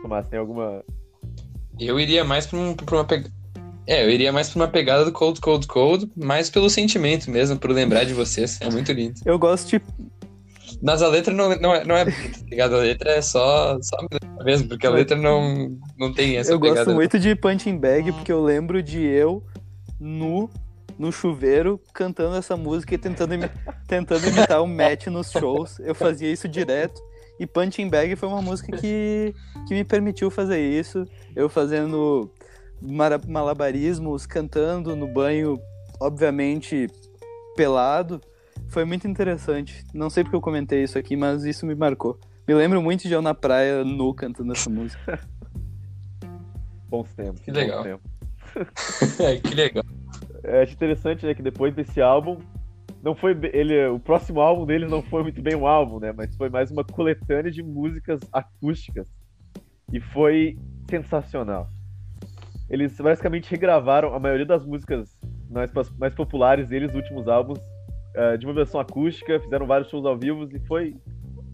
Tomás, 0.00 0.24
tem 0.28 0.38
alguma 0.38 0.84
Eu 1.80 1.98
iria 1.98 2.24
mais 2.24 2.46
pra, 2.46 2.60
um, 2.60 2.74
pra 2.76 2.98
uma 2.98 3.04
pegada. 3.04 3.34
É, 3.88 4.04
eu 4.04 4.10
iria 4.10 4.32
mais 4.32 4.50
pra 4.50 4.60
uma 4.60 4.68
pegada 4.68 5.04
do 5.04 5.10
Cold 5.10 5.40
Cold 5.40 5.66
Cold, 5.66 6.08
mais 6.14 6.48
pelo 6.48 6.70
sentimento 6.70 7.28
mesmo, 7.32 7.58
por 7.58 7.72
lembrar 7.72 8.04
de 8.04 8.14
vocês. 8.14 8.60
É 8.60 8.70
muito 8.70 8.92
lindo. 8.92 9.20
Eu 9.24 9.36
gosto 9.36 9.68
de. 9.68 9.82
Mas 10.80 11.02
a 11.02 11.08
letra 11.08 11.34
não, 11.34 11.56
não 11.56 11.74
é, 11.74 11.84
não 11.84 11.96
é 11.96 12.04
pegada, 12.48 12.76
a 12.76 12.82
letra 12.82 13.10
é 13.10 13.20
só, 13.20 13.76
só 13.82 13.96
mesmo, 14.44 14.68
porque 14.68 14.86
a 14.86 14.90
letra 14.90 15.16
não, 15.16 15.76
não 15.98 16.12
tem 16.12 16.36
essa 16.36 16.52
eu 16.52 16.58
gosto 16.58 16.90
muito 16.94 17.18
de 17.18 17.34
Punching 17.34 17.76
Bag 17.78 18.12
porque 18.12 18.32
eu 18.32 18.42
lembro 18.42 18.82
de 18.82 19.00
eu 19.04 19.42
nu 19.98 20.48
no 20.98 21.12
chuveiro 21.12 21.80
cantando 21.94 22.34
essa 22.36 22.56
música 22.56 22.94
e 22.94 22.98
tentando, 22.98 23.34
imi- 23.34 23.50
tentando 23.86 24.26
imitar 24.26 24.62
o 24.62 24.66
Matt 24.66 25.06
nos 25.08 25.30
shows. 25.30 25.78
Eu 25.80 25.94
fazia 25.94 26.30
isso 26.30 26.48
direto. 26.48 27.00
E 27.38 27.46
Punching 27.46 27.88
Bag 27.88 28.16
foi 28.16 28.28
uma 28.28 28.42
música 28.42 28.76
que, 28.76 29.32
que 29.68 29.74
me 29.74 29.84
permitiu 29.84 30.28
fazer 30.28 30.58
isso. 30.60 31.04
Eu 31.36 31.48
fazendo 31.48 32.28
malabarismos, 33.26 34.26
cantando 34.26 34.96
no 34.96 35.06
banho, 35.06 35.58
obviamente 36.00 36.88
pelado. 37.56 38.20
Foi 38.68 38.84
muito 38.84 39.06
interessante. 39.06 39.84
Não 39.94 40.10
sei 40.10 40.24
porque 40.24 40.36
eu 40.36 40.40
comentei 40.40 40.82
isso 40.82 40.98
aqui, 40.98 41.16
mas 41.16 41.44
isso 41.44 41.64
me 41.64 41.74
marcou. 41.76 42.18
Me 42.46 42.54
lembro 42.54 42.82
muito 42.82 43.06
de 43.06 43.12
eu 43.12 43.22
na 43.22 43.34
praia 43.34 43.84
nu 43.84 44.12
cantando 44.14 44.52
essa 44.52 44.68
música. 44.68 45.20
Bons 46.88 47.12
tempos. 47.14 47.40
Que 47.40 47.50
legal. 47.50 47.82
tempos. 47.82 48.10
É, 49.20 49.36
que 49.36 49.54
legal. 49.54 49.84
Eu 50.42 50.62
acho 50.62 50.72
interessante, 50.72 51.26
né, 51.26 51.34
que 51.34 51.42
depois 51.42 51.74
desse 51.74 52.00
álbum, 52.00 52.38
não 53.02 53.14
foi 53.14 53.38
ele, 53.52 53.86
o 53.88 54.00
próximo 54.00 54.40
álbum 54.40 54.64
dele 54.64 54.86
não 54.86 55.02
foi 55.02 55.22
muito 55.22 55.40
bem 55.42 55.54
um 55.54 55.66
álbum, 55.66 56.00
né, 56.00 56.12
mas 56.12 56.34
foi 56.36 56.48
mais 56.48 56.70
uma 56.70 56.82
coletânea 56.82 57.50
de 57.50 57.62
músicas 57.62 58.20
acústicas 58.32 59.08
e 59.92 60.00
foi 60.00 60.56
sensacional. 60.90 61.68
Eles 62.68 62.98
basicamente 62.98 63.50
regravaram 63.50 64.14
a 64.14 64.18
maioria 64.18 64.46
das 64.46 64.64
músicas 64.64 65.16
mais, 65.50 65.70
mais 65.98 66.14
populares 66.14 66.68
deles, 66.68 66.94
últimos 66.94 67.28
álbuns, 67.28 67.60
eh, 68.14 68.36
de 68.36 68.46
uma 68.46 68.54
versão 68.54 68.80
acústica, 68.80 69.40
fizeram 69.40 69.66
vários 69.66 69.88
shows 69.88 70.04
ao 70.04 70.18
vivo 70.18 70.48
e 70.54 70.58
foi 70.66 70.94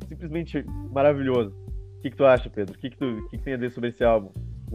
simplesmente 0.08 0.64
maravilhoso. 0.92 1.54
O 1.98 2.00
que, 2.02 2.10
que 2.10 2.16
tu 2.16 2.24
acha, 2.24 2.50
Pedro? 2.50 2.74
O 2.74 2.78
que, 2.78 2.90
que, 2.90 2.96
tu, 2.96 3.28
que, 3.30 3.38
que 3.38 3.44
tem 3.44 3.54
a 3.54 3.56
dizer 3.56 3.70
sobre 3.70 3.90
esse 3.90 4.02
álbum? 4.02 4.30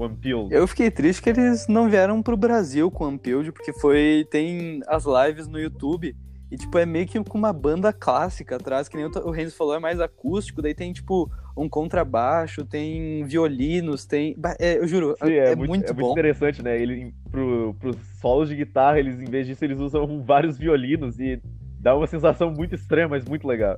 Pill. 0.08 0.48
Eu 0.52 0.68
fiquei 0.68 0.92
triste 0.92 1.22
que 1.22 1.30
eles 1.30 1.68
não 1.68 1.90
vieram 1.90 2.22
pro 2.22 2.38
Brasil 2.38 2.92
com 2.92 3.06
o 3.06 3.08
Unpeeled, 3.10 3.52
porque 3.52 3.74
foi. 3.74 4.28
Tem 4.30 4.82
as 4.88 5.04
lives 5.06 5.48
no 5.48 5.60
YouTube. 5.60 6.16
E, 6.52 6.58
tipo, 6.58 6.78
é 6.80 6.86
meio 6.86 7.06
que 7.06 7.24
com 7.24 7.38
uma 7.38 7.54
banda 7.54 7.94
clássica 7.94 8.56
atrás, 8.56 8.90
que 8.90 8.98
nem 8.98 9.06
o 9.06 9.30
Renzo 9.30 9.56
falou, 9.56 9.76
é 9.76 9.80
mais 9.80 10.00
acústico, 10.00 10.64
daí 10.64 10.74
tem, 10.74 10.92
tipo, 10.92 11.30
um 11.56 11.70
contrabaixo, 11.70 12.66
tem 12.66 13.24
violinos, 13.24 14.04
tem. 14.06 14.36
É, 14.60 14.80
eu 14.80 14.88
juro, 14.88 15.16
Sim, 15.24 15.32
é, 15.32 15.52
é, 15.52 15.56
muito, 15.56 15.70
muito, 15.70 15.86
é 15.86 15.94
muito 15.94 16.08
bom. 16.08 16.12
interessante, 16.12 16.64
né? 16.64 16.82
Ele, 16.82 17.14
pro, 17.30 17.76
pros 17.80 17.98
solos 18.20 18.50
de 18.50 18.56
guitarra, 18.56 18.98
eles, 19.00 19.22
em 19.22 19.30
vez 19.30 19.46
disso, 19.46 19.64
eles 19.64 19.80
usam 19.80 20.22
vários 20.26 20.58
violinos 20.58 21.20
e 21.20 21.40
dá 21.80 21.96
uma 21.96 22.08
sensação 22.08 22.52
muito 22.52 22.74
estranha, 22.74 23.08
mas 23.08 23.26
muito 23.26 23.48
legal. 23.48 23.78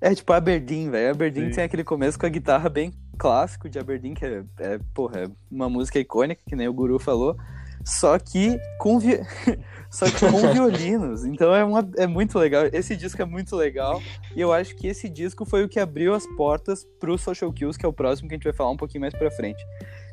É 0.00 0.12
tipo 0.12 0.32
Aberdeen, 0.32 0.90
velho. 0.90 1.12
Aberdeen 1.12 1.50
Sim. 1.50 1.56
tem 1.56 1.64
aquele 1.64 1.84
começo 1.84 2.18
com 2.18 2.26
a 2.26 2.30
guitarra 2.30 2.68
bem 2.68 2.92
clássico 3.20 3.68
de 3.68 3.78
Aberdeen, 3.78 4.14
que 4.14 4.24
é, 4.24 4.42
é, 4.60 4.80
porra, 4.94 5.24
é 5.24 5.30
uma 5.50 5.68
música 5.68 5.98
icônica, 5.98 6.40
que 6.48 6.56
nem 6.56 6.66
o 6.66 6.72
Guru 6.72 6.98
falou. 6.98 7.36
Só 7.84 8.18
que 8.18 8.58
com, 8.78 8.98
vi... 8.98 9.20
Só 9.90 10.06
que 10.06 10.20
com 10.20 10.52
violinos. 10.52 11.26
Então 11.26 11.54
é, 11.54 11.62
uma, 11.62 11.86
é 11.98 12.06
muito 12.06 12.38
legal. 12.38 12.64
Esse 12.72 12.96
disco 12.96 13.20
é 13.20 13.24
muito 13.26 13.54
legal. 13.54 14.00
E 14.34 14.40
eu 14.40 14.52
acho 14.52 14.74
que 14.74 14.86
esse 14.86 15.06
disco 15.06 15.44
foi 15.44 15.64
o 15.64 15.68
que 15.68 15.78
abriu 15.78 16.14
as 16.14 16.26
portas 16.34 16.86
pro 16.98 17.18
Social 17.18 17.52
Kills, 17.52 17.78
que 17.78 17.84
é 17.84 17.88
o 17.88 17.92
próximo 17.92 18.26
que 18.26 18.34
a 18.34 18.38
gente 18.38 18.44
vai 18.44 18.54
falar 18.54 18.70
um 18.70 18.76
pouquinho 18.76 19.02
mais 19.02 19.12
pra 19.12 19.30
frente. 19.30 19.62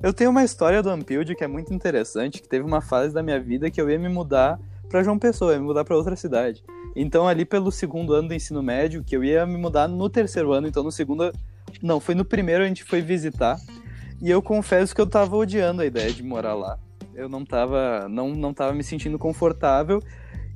Eu 0.04 0.12
tenho 0.12 0.30
uma 0.30 0.44
história 0.44 0.84
do 0.84 0.92
Unpeeled 0.92 1.34
que 1.34 1.44
é 1.44 1.48
muito 1.48 1.74
interessante, 1.74 2.42
que 2.42 2.50
teve 2.50 2.66
uma 2.66 2.82
fase 2.82 3.14
da 3.14 3.24
minha 3.24 3.40
vida 3.40 3.72
que 3.72 3.80
eu 3.80 3.90
ia 3.90 3.98
me 3.98 4.10
mudar 4.10 4.60
pra 4.90 5.04
João 5.04 5.18
Pessoa, 5.18 5.54
ia 5.54 5.60
me 5.60 5.66
mudar 5.66 5.86
pra 5.86 5.96
outra 5.96 6.16
cidade. 6.16 6.64
Então, 6.96 7.28
ali 7.28 7.46
pelo 7.46 7.72
segundo 7.72 8.14
ano 8.14 8.30
do 8.30 8.34
ensino 8.34 8.62
médio, 8.62 9.04
que 9.04 9.16
eu 9.16 9.24
ia 9.24 9.46
me 9.46 9.58
mudar 9.58 9.88
no 9.88 10.10
terceiro 10.10 10.52
ano, 10.52 10.68
então 10.68 10.84
no 10.84 10.92
segundo. 10.92 11.32
Não, 11.82 12.00
foi 12.00 12.16
no 12.16 12.26
primeiro 12.26 12.64
a 12.64 12.68
gente 12.68 12.84
foi 12.84 13.02
visitar. 13.02 13.58
E 14.22 14.30
eu 14.30 14.42
confesso 14.42 14.96
que 14.96 15.02
eu 15.02 15.08
tava 15.08 15.36
odiando 15.36 15.82
a 15.82 15.86
ideia 15.86 16.12
de 16.12 16.24
morar 16.24 16.56
lá. 16.56 16.80
Eu 17.14 17.30
não 17.30 17.46
tava, 17.46 18.08
não, 18.10 18.30
não 18.30 18.54
tava 18.54 18.74
me 18.74 18.84
sentindo 18.84 19.18
confortável. 19.20 20.02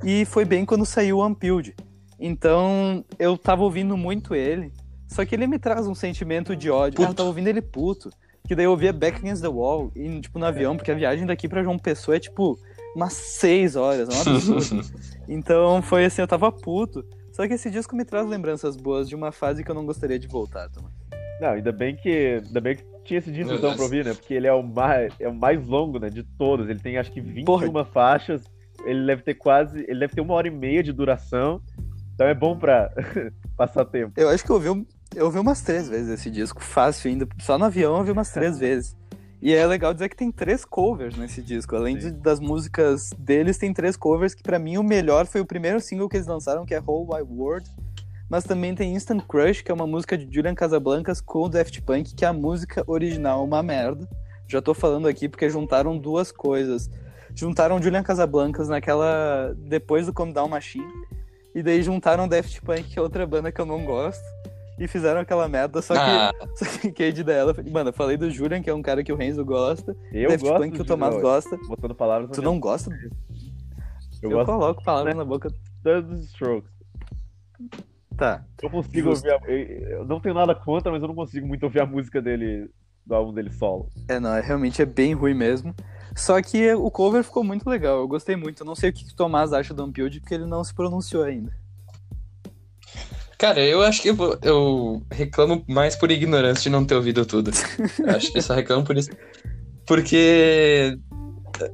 E 0.04 0.26
foi 0.26 0.46
bem 0.46 0.66
quando 0.66 0.86
saiu 0.86 1.18
o 1.18 1.26
Unpeeled. 1.26 1.76
Então, 2.20 3.04
eu 3.18 3.38
tava 3.38 3.64
ouvindo 3.64 3.96
muito 3.96 4.34
ele. 4.34 4.72
Só 5.08 5.26
que 5.26 5.36
ele 5.36 5.48
me 5.48 5.60
traz 5.60 5.88
um 5.88 5.96
sentimento 5.96 6.56
de 6.56 6.70
ódio. 6.70 7.04
Ah, 7.04 7.10
eu 7.10 7.14
tava 7.14 7.28
ouvindo 7.28 7.48
ele 7.48 7.62
puto. 7.62 8.10
Que 8.48 8.56
daí 8.56 8.66
eu 8.66 8.72
ouvia 8.72 8.94
Back 8.94 9.20
Against 9.20 9.42
the 9.42 9.48
Wall, 9.48 9.92
e, 9.96 10.20
tipo, 10.20 10.40
no 10.40 10.46
avião, 10.46 10.76
porque 10.76 10.92
a 10.92 10.96
viagem 10.96 11.26
daqui 11.26 11.48
pra 11.48 11.64
João 11.64 11.78
Pessoa 11.78 12.18
é, 12.18 12.20
tipo, 12.20 12.58
umas 12.96 13.14
seis 13.14 13.76
horas. 13.76 14.10
É 14.10 14.30
um 14.30 14.36
absurdo. 14.36 14.82
Então 15.28 15.82
foi 15.82 16.06
assim, 16.06 16.22
eu 16.22 16.28
tava 16.28 16.52
puto. 16.52 17.06
Só 17.32 17.48
que 17.48 17.54
esse 17.54 17.70
disco 17.70 17.96
me 17.96 18.04
traz 18.04 18.28
lembranças 18.28 18.76
boas 18.76 19.08
de 19.08 19.16
uma 19.16 19.32
fase 19.32 19.64
que 19.64 19.72
eu 19.72 19.76
não 19.76 19.86
gostaria 19.86 20.20
de 20.20 20.28
voltar, 20.28 20.70
Thomas. 20.70 20.92
Não, 21.42 21.50
ainda 21.50 21.72
bem 21.72 21.96
que. 21.96 22.42
Ainda 22.46 22.62
bem 22.62 22.76
que 22.76 22.84
tinha 23.04 23.18
esse 23.18 23.32
disco 23.32 23.52
então 23.54 23.74
pra 23.74 23.84
ouvir, 23.84 24.06
né? 24.06 24.14
Porque 24.14 24.34
ele 24.34 24.46
é 24.48 24.54
o 24.54 24.62
mais, 24.62 25.12
é 25.20 25.28
o 25.28 25.34
mais 25.34 25.66
longo, 25.68 25.98
né? 26.00 26.10
De 26.10 26.24
todos. 26.24 26.70
Ele 26.70 26.80
tem 26.80 26.98
acho 26.98 27.12
que 27.12 27.20
21 27.20 27.44
Porra. 27.46 27.84
faixas. 27.86 28.44
Ele 28.86 29.06
deve 29.06 29.24
ter 29.24 29.34
quase. 29.34 29.80
Ele 29.88 30.00
deve 30.00 30.14
ter 30.14 30.22
uma 30.22 30.36
hora 30.36 30.48
e 30.48 30.52
meia 30.52 30.84
de 30.84 30.94
duração. 30.94 31.60
Então 32.14 32.28
é 32.28 32.34
bom 32.36 32.56
pra 32.58 32.92
passar 33.58 33.84
tempo. 33.86 34.14
Eu 34.16 34.30
acho 34.30 34.44
que 34.46 34.52
eu 34.52 34.56
ouvi, 34.56 34.70
um- 34.70 34.86
eu 35.16 35.26
ouvi 35.26 35.40
umas 35.40 35.62
três 35.64 35.90
vezes 35.90 36.10
esse 36.10 36.30
disco, 36.30 36.62
fácil 36.62 37.10
ainda. 37.10 37.28
Só 37.40 37.58
no 37.58 37.66
avião 37.66 37.94
eu 37.94 37.98
ouvi 38.00 38.12
umas 38.12 38.32
três 38.32 38.58
vezes. 38.60 38.96
E 39.42 39.56
é 39.56 39.66
legal 39.66 39.92
dizer 39.92 40.08
que 40.08 40.16
tem 40.16 40.32
três 40.32 40.64
covers 40.64 41.18
nesse 41.18 41.42
disco. 41.42 41.76
Além 41.76 41.98
de- 41.98 42.12
das 42.12 42.40
músicas 42.40 43.10
deles, 43.18 43.58
tem 43.58 43.74
três 43.74 43.98
covers 43.98 44.36
que 44.36 44.44
pra 44.44 44.60
mim 44.60 44.78
o 44.78 44.84
melhor 44.84 45.26
foi 45.26 45.42
o 45.42 45.46
primeiro 45.46 45.80
single 45.82 46.08
que 46.08 46.18
eles 46.18 46.28
lançaram, 46.28 46.64
que 46.64 46.76
é 46.76 46.80
Whole 46.80 47.08
Wide 47.12 47.34
World. 47.34 47.68
Mas 48.32 48.46
também 48.46 48.74
tem 48.74 48.96
Instant 48.96 49.22
Crush, 49.28 49.62
que 49.62 49.70
é 49.70 49.74
uma 49.74 49.86
música 49.86 50.18
de 50.18 50.34
Julian 50.34 50.56
Casablancas 50.56 51.20
com 51.20 51.44
o 51.44 51.50
Daft 51.50 51.82
Punk, 51.82 52.16
que 52.16 52.24
a 52.24 52.32
música 52.32 52.82
original 52.88 53.42
é 53.42 53.44
uma 53.44 53.62
merda. 53.62 54.08
Já 54.48 54.62
tô 54.62 54.74
falando 54.74 55.06
aqui 55.06 55.28
porque 55.28 55.50
juntaram 55.50 55.98
duas 55.98 56.32
coisas. 56.32 56.90
Juntaram 57.36 57.82
Julian 57.82 58.04
Casablancas 58.04 58.70
naquela. 58.70 59.54
depois 59.58 60.06
do 60.06 60.14
Come 60.14 60.32
Down 60.32 60.48
Machine. 60.48 60.88
E 61.54 61.62
daí 61.62 61.84
juntaram 61.84 62.26
Daft 62.26 62.62
Punk, 62.62 62.84
que 62.84 62.98
é 62.98 63.02
outra 63.02 63.28
banda 63.28 63.52
que 63.52 63.60
eu 63.60 63.66
não 63.66 63.84
gosto. 63.84 64.24
E 64.80 64.88
fizeram 64.88 65.20
aquela 65.20 65.50
merda, 65.50 65.82
só 65.82 65.94
que. 65.94 66.00
Ah, 66.00 66.32
Só 66.56 66.66
que 66.66 66.90
Cade 66.90 67.26
dela. 67.26 67.54
Mano, 67.70 67.90
eu 67.90 67.94
falei 67.94 68.16
do 68.16 68.32
Julian, 68.32 68.62
que 68.62 68.70
é 68.70 68.74
um 68.74 68.82
cara 68.82 69.04
que 69.04 69.12
o 69.12 69.18
Renzo 69.18 69.44
gosta. 69.44 69.94
Eu 70.10 70.30
Daft 70.30 70.48
gosto 70.48 70.64
Punk 70.64 70.76
que 70.76 70.82
o 70.82 70.86
Tomás 70.86 71.22
gosta. 71.22 71.58
Botando 71.68 71.94
palavras 71.94 72.32
Tu 72.32 72.42
não 72.42 72.58
gosta? 72.58 72.90
Eu, 74.24 74.30
Eu, 74.30 74.38
gosto 74.38 74.46
coloco 74.46 74.82
palavras 74.86 75.18
na 75.18 75.26
boca. 75.26 75.50
dos 75.84 76.28
Strokes. 76.28 76.72
Tá. 78.18 78.44
Eu 78.62 78.70
consigo 78.70 79.10
Justo. 79.12 79.28
ouvir. 79.30 79.48
A... 79.48 79.52
Eu 79.52 79.90
eu 80.00 80.06
não 80.06 80.20
tenho 80.20 80.36
nada 80.36 80.54
contra, 80.54 80.92
mas 80.92 81.02
eu 81.02 81.08
não 81.08 81.16
consigo 81.16 81.46
muito 81.48 81.64
ouvir 81.64 81.82
a 81.82 81.86
música 81.86 82.22
dele. 82.22 82.70
Do 83.04 83.16
álbum 83.16 83.34
dele 83.34 83.50
solo. 83.52 83.90
É, 84.08 84.20
não, 84.20 84.36
é, 84.36 84.42
realmente 84.42 84.80
é 84.80 84.86
bem 84.86 85.14
ruim 85.16 85.34
mesmo. 85.34 85.74
Só 86.16 86.40
que 86.40 86.72
o 86.76 86.92
cover 86.92 87.24
ficou 87.24 87.44
muito 87.44 87.68
legal, 87.68 87.98
eu 88.00 88.08
gostei 88.08 88.36
muito. 88.36 88.62
Eu 88.62 88.66
não 88.66 88.76
sei 88.76 88.92
o 88.92 88.94
que 88.94 89.04
o 89.12 89.16
Tomás 89.16 89.54
acha 89.54 89.74
do 89.74 89.84
Unpeeled, 89.84 90.20
porque 90.20 90.36
ele 90.36 90.46
não 90.46 90.64
se 90.64 90.72
pronunciou 90.72 91.24
ainda. 91.24 91.52
cara, 93.40 93.60
eu 93.60 93.82
acho 93.82 94.04
que 94.04 94.10
eu, 94.12 94.16
vou- 94.16 94.38
eu 94.44 95.02
reclamo 95.12 95.64
mais 95.68 95.96
por 95.96 96.12
ignorância 96.12 96.62
de 96.62 96.70
não 96.70 96.86
ter 96.86 96.94
ouvido 96.94 97.26
tudo. 97.26 97.50
Acho 98.16 98.32
que 98.32 98.38
eu 98.38 98.42
só 98.44 98.54
reclamo 98.54 98.84
por 98.86 98.96
isso. 98.96 99.10
Porque, 99.88 100.96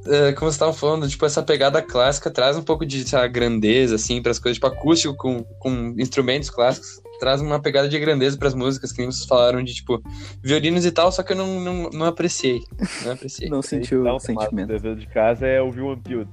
é, 0.06 0.32
como 0.32 0.50
você 0.50 0.56
estava 0.56 0.72
falando, 0.72 1.08
tipo, 1.08 1.24
essa 1.24 1.42
pegada 1.42 1.80
clássica 1.82 2.30
traz 2.30 2.56
um 2.56 2.62
pouco 2.62 2.84
de 2.84 3.04
lá, 3.14 3.26
grandeza, 3.26 3.94
assim, 3.96 4.20
para 4.22 4.32
as 4.32 4.38
coisas, 4.38 4.56
tipo, 4.56 4.66
acústico 4.66 5.14
com, 5.16 5.42
com 5.58 5.94
instrumentos 5.98 6.50
clássicos, 6.50 7.00
traz 7.20 7.40
uma 7.40 7.60
pegada 7.60 7.88
de 7.88 7.98
grandeza 7.98 8.36
para 8.36 8.48
as 8.48 8.54
músicas, 8.54 8.92
que 8.92 8.98
nem 8.98 9.10
vocês 9.10 9.26
falaram 9.26 9.62
de, 9.62 9.74
tipo, 9.74 10.00
violinos 10.42 10.84
e 10.86 10.90
tal, 10.90 11.10
só 11.10 11.22
que 11.22 11.32
eu 11.32 11.36
não, 11.36 11.60
não, 11.60 11.90
não 11.90 12.06
apreciei. 12.06 12.60
Não 13.04 13.12
apreciei. 13.12 13.48
Não 13.50 13.62
sentiu 13.62 14.02
Então, 14.02 14.16
o 14.16 14.20
sentimento. 14.20 14.70
O 14.70 14.72
dever 14.72 14.96
de 14.96 15.06
casa 15.06 15.46
é 15.46 15.60
ouvir 15.60 15.82
o 15.82 15.92
Unpeeled. 15.92 16.30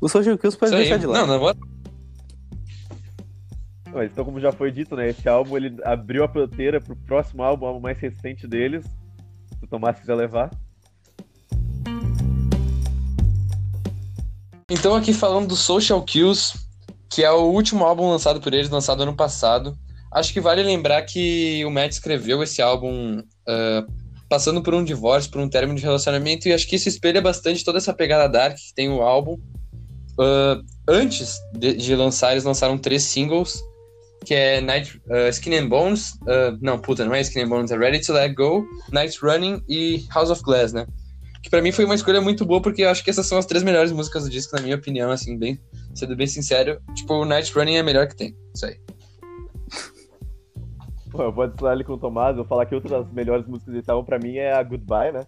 O 0.00 0.08
Social 0.08 0.38
Kills 0.38 0.56
pode 0.58 0.70
Isso 0.70 0.76
aí. 0.76 0.82
deixar 0.82 0.98
de 0.98 1.06
lado. 1.06 1.26
Não, 1.26 1.34
não 1.34 1.40
vou. 1.40 1.54
Mas 3.92 4.10
então, 4.12 4.24
como 4.24 4.38
já 4.38 4.52
foi 4.52 4.70
dito, 4.70 4.94
né? 4.94 5.08
Esse 5.08 5.28
álbum 5.28 5.56
ele 5.56 5.76
abriu 5.84 6.22
a 6.22 6.28
porteira 6.28 6.80
pro 6.80 6.94
próximo 6.94 7.42
álbum, 7.42 7.64
o 7.64 7.68
álbum 7.68 7.80
mais 7.80 7.98
recente 7.98 8.46
deles. 8.46 8.84
Se 9.58 9.64
o 9.64 9.66
Tomás 9.66 9.98
quiser 9.98 10.14
levar. 10.14 10.50
Então, 14.70 14.94
aqui 14.94 15.12
falando 15.12 15.48
do 15.48 15.56
Social 15.56 16.02
Kills, 16.02 16.52
que 17.10 17.24
é 17.24 17.30
o 17.30 17.44
último 17.44 17.84
álbum 17.84 18.10
lançado 18.10 18.40
por 18.40 18.52
eles, 18.52 18.68
lançado 18.68 19.02
ano 19.02 19.16
passado. 19.16 19.76
Acho 20.12 20.32
que 20.32 20.40
vale 20.40 20.62
lembrar 20.62 21.02
que 21.02 21.64
o 21.64 21.70
Matt 21.70 21.92
escreveu 21.92 22.42
esse 22.42 22.60
álbum 22.60 23.22
ah, 23.46 23.84
passando 24.28 24.62
por 24.62 24.74
um 24.74 24.84
divórcio, 24.84 25.30
por 25.30 25.40
um 25.40 25.48
término 25.48 25.78
de 25.78 25.84
relacionamento, 25.84 26.48
e 26.48 26.52
acho 26.52 26.66
que 26.68 26.76
isso 26.76 26.88
espelha 26.88 27.20
bastante 27.20 27.64
toda 27.64 27.78
essa 27.78 27.94
pegada 27.94 28.28
dark 28.28 28.56
que 28.56 28.74
tem 28.74 28.90
o 28.90 29.00
álbum. 29.00 29.38
Ah, 30.20 30.60
antes 30.86 31.38
de, 31.54 31.74
de 31.74 31.94
lançar, 31.96 32.32
eles 32.32 32.44
lançaram 32.44 32.76
três 32.76 33.04
singles, 33.04 33.62
que 34.24 34.34
é 34.34 34.60
Night, 34.60 35.00
uh, 35.06 35.28
Skin 35.30 35.54
and 35.54 35.68
Bones. 35.68 36.10
Uh, 36.22 36.58
não, 36.60 36.78
puta, 36.78 37.04
não 37.04 37.14
é 37.14 37.20
Skin 37.20 37.42
and 37.42 37.48
Bones, 37.48 37.70
é 37.70 37.78
Ready 37.78 38.00
to 38.00 38.12
Let 38.12 38.34
Go, 38.34 38.66
Night 38.92 39.18
Running 39.22 39.62
e 39.68 40.04
House 40.12 40.28
of 40.28 40.42
Glass, 40.42 40.72
né? 40.72 40.86
Que 41.42 41.50
pra 41.50 41.62
mim 41.62 41.72
foi 41.72 41.84
uma 41.84 41.94
escolha 41.94 42.20
muito 42.20 42.44
boa, 42.44 42.60
porque 42.60 42.82
eu 42.82 42.90
acho 42.90 43.02
que 43.04 43.10
essas 43.10 43.26
são 43.26 43.38
as 43.38 43.46
três 43.46 43.62
melhores 43.62 43.92
músicas 43.92 44.24
do 44.24 44.30
disco, 44.30 44.56
na 44.56 44.62
minha 44.62 44.76
opinião, 44.76 45.10
assim, 45.10 45.38
bem, 45.38 45.60
sendo 45.94 46.16
bem 46.16 46.26
sincero. 46.26 46.80
Tipo, 46.94 47.14
o 47.14 47.24
Night 47.24 47.52
Running 47.52 47.76
é 47.76 47.80
a 47.80 47.84
melhor 47.84 48.08
que 48.08 48.16
tem. 48.16 48.36
Isso 48.54 48.66
aí. 48.66 48.76
Pô, 51.10 51.22
eu 51.22 51.32
vou 51.32 51.44
adicionar 51.44 51.72
ali 51.72 51.84
com 51.84 51.94
o 51.94 51.98
Tomás, 51.98 52.36
vou 52.36 52.44
falar 52.44 52.66
que 52.66 52.74
outra 52.74 53.02
das 53.02 53.12
melhores 53.12 53.46
músicas 53.46 53.68
dele 53.68 53.80
estavam 53.80 54.04
pra 54.04 54.18
mim 54.18 54.36
é 54.36 54.52
a 54.52 54.62
Goodbye, 54.62 55.12
né? 55.12 55.26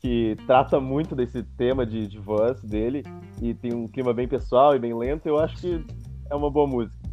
Que 0.00 0.36
trata 0.46 0.78
muito 0.80 1.14
desse 1.14 1.42
tema 1.42 1.86
de, 1.86 2.06
de 2.06 2.18
voz 2.18 2.60
dele 2.62 3.02
e 3.40 3.54
tem 3.54 3.72
um 3.72 3.88
clima 3.88 4.12
bem 4.12 4.28
pessoal 4.28 4.76
e 4.76 4.78
bem 4.78 4.94
lento. 4.94 5.26
Eu 5.26 5.38
acho 5.38 5.56
que 5.56 5.82
é 6.30 6.34
uma 6.34 6.50
boa 6.50 6.66
música. 6.66 7.03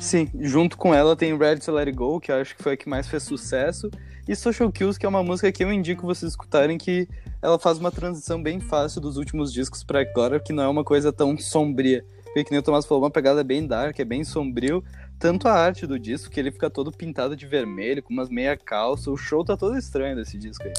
Sim, 0.00 0.30
junto 0.40 0.76
com 0.76 0.94
ela 0.94 1.16
tem 1.16 1.36
Ready 1.36 1.60
to 1.60 1.72
Let 1.72 1.88
It 1.88 1.96
Go, 1.96 2.20
que 2.20 2.30
eu 2.30 2.36
acho 2.36 2.54
que 2.54 2.62
foi 2.62 2.74
a 2.74 2.76
que 2.76 2.88
mais 2.88 3.08
fez 3.08 3.22
sucesso, 3.22 3.90
e 4.28 4.34
Social 4.36 4.70
Kills, 4.70 4.98
que 4.98 5.06
é 5.06 5.08
uma 5.08 5.22
música 5.22 5.50
que 5.50 5.64
eu 5.64 5.72
indico 5.72 6.06
vocês 6.06 6.32
escutarem, 6.32 6.76
que 6.76 7.08
ela 7.40 7.58
faz 7.58 7.78
uma 7.78 7.90
transição 7.90 8.42
bem 8.42 8.60
fácil 8.60 9.00
dos 9.00 9.16
últimos 9.16 9.52
discos 9.52 9.84
para 9.84 10.00
agora, 10.00 10.40
que 10.40 10.52
não 10.52 10.64
é 10.64 10.68
uma 10.68 10.84
coisa 10.84 11.12
tão 11.12 11.38
sombria. 11.38 12.04
Porque, 12.24 12.44
que 12.44 12.50
nem 12.50 12.60
o 12.60 12.62
Tomás 12.62 12.84
falou, 12.84 13.04
uma 13.04 13.10
pegada 13.10 13.42
bem 13.42 13.66
dark, 13.66 13.98
é 13.98 14.04
bem 14.04 14.24
sombrio. 14.24 14.84
Tanto 15.18 15.48
a 15.48 15.52
arte 15.52 15.86
do 15.86 15.98
disco, 15.98 16.30
que 16.30 16.38
ele 16.38 16.50
fica 16.52 16.68
todo 16.68 16.92
pintado 16.92 17.34
de 17.34 17.46
vermelho, 17.46 18.02
com 18.02 18.12
umas 18.12 18.28
meia 18.28 18.56
calça, 18.56 19.10
o 19.10 19.16
show 19.16 19.44
tá 19.44 19.56
todo 19.56 19.78
estranho 19.78 20.16
desse 20.16 20.36
disco 20.36 20.64
aí. 20.64 20.72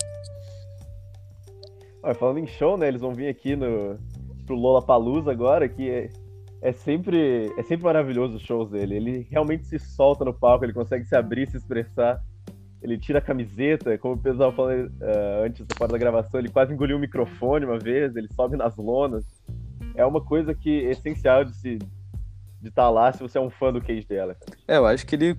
Olha, 2.04 2.14
falando 2.14 2.40
em 2.40 2.48
show, 2.48 2.78
né, 2.78 2.88
eles 2.88 3.02
vão 3.02 3.14
vir 3.14 3.28
aqui 3.28 3.56
no, 3.56 3.98
pro 4.46 4.56
Lollapalooza 4.56 5.32
agora, 5.32 5.68
que 5.68 5.90
é, 5.90 6.10
é 6.62 6.72
sempre 6.72 7.52
é 7.58 7.64
sempre 7.64 7.86
maravilhoso 7.86 8.36
os 8.36 8.42
shows 8.42 8.70
dele. 8.70 8.96
Ele 8.96 9.28
realmente 9.30 9.66
se 9.66 9.80
solta 9.80 10.26
no 10.26 10.34
palco, 10.34 10.66
ele 10.66 10.74
consegue 10.74 11.06
se 11.06 11.16
abrir, 11.16 11.48
se 11.48 11.58
expressar. 11.58 12.22
Ele 12.82 12.98
tira 12.98 13.20
a 13.20 13.22
camiseta, 13.22 13.98
como 13.98 14.14
o 14.14 14.18
pessoal 14.18 14.52
falou 14.52 14.72
uh, 14.72 15.44
antes 15.44 15.66
da 15.66 15.76
parte 15.76 15.92
da 15.92 15.98
gravação, 15.98 16.40
ele 16.40 16.50
quase 16.50 16.74
engoliu 16.74 16.98
o 16.98 17.00
microfone 17.00 17.66
uma 17.66 17.80
vez, 17.80 18.16
ele 18.16 18.28
sobe 18.34 18.56
nas 18.56 18.76
lonas. 18.78 19.26
É 19.96 20.06
uma 20.06 20.22
coisa 20.22 20.54
que 20.54 20.86
é 20.86 20.92
essencial 20.92 21.44
de 21.44 21.56
se 21.56 21.80
de 22.60 22.70
estar 22.70 22.84
tá 22.84 22.90
lá 22.90 23.12
se 23.12 23.22
você 23.22 23.38
é 23.38 23.42
um 23.42 23.50
fã 23.50 23.72
do 23.72 23.82
Cage 23.82 24.06
the 24.06 24.16
Elephant. 24.16 24.56
É, 24.68 24.78
eu 24.78 24.86
acho 24.86 25.06
que 25.06 25.16
ele 25.16 25.38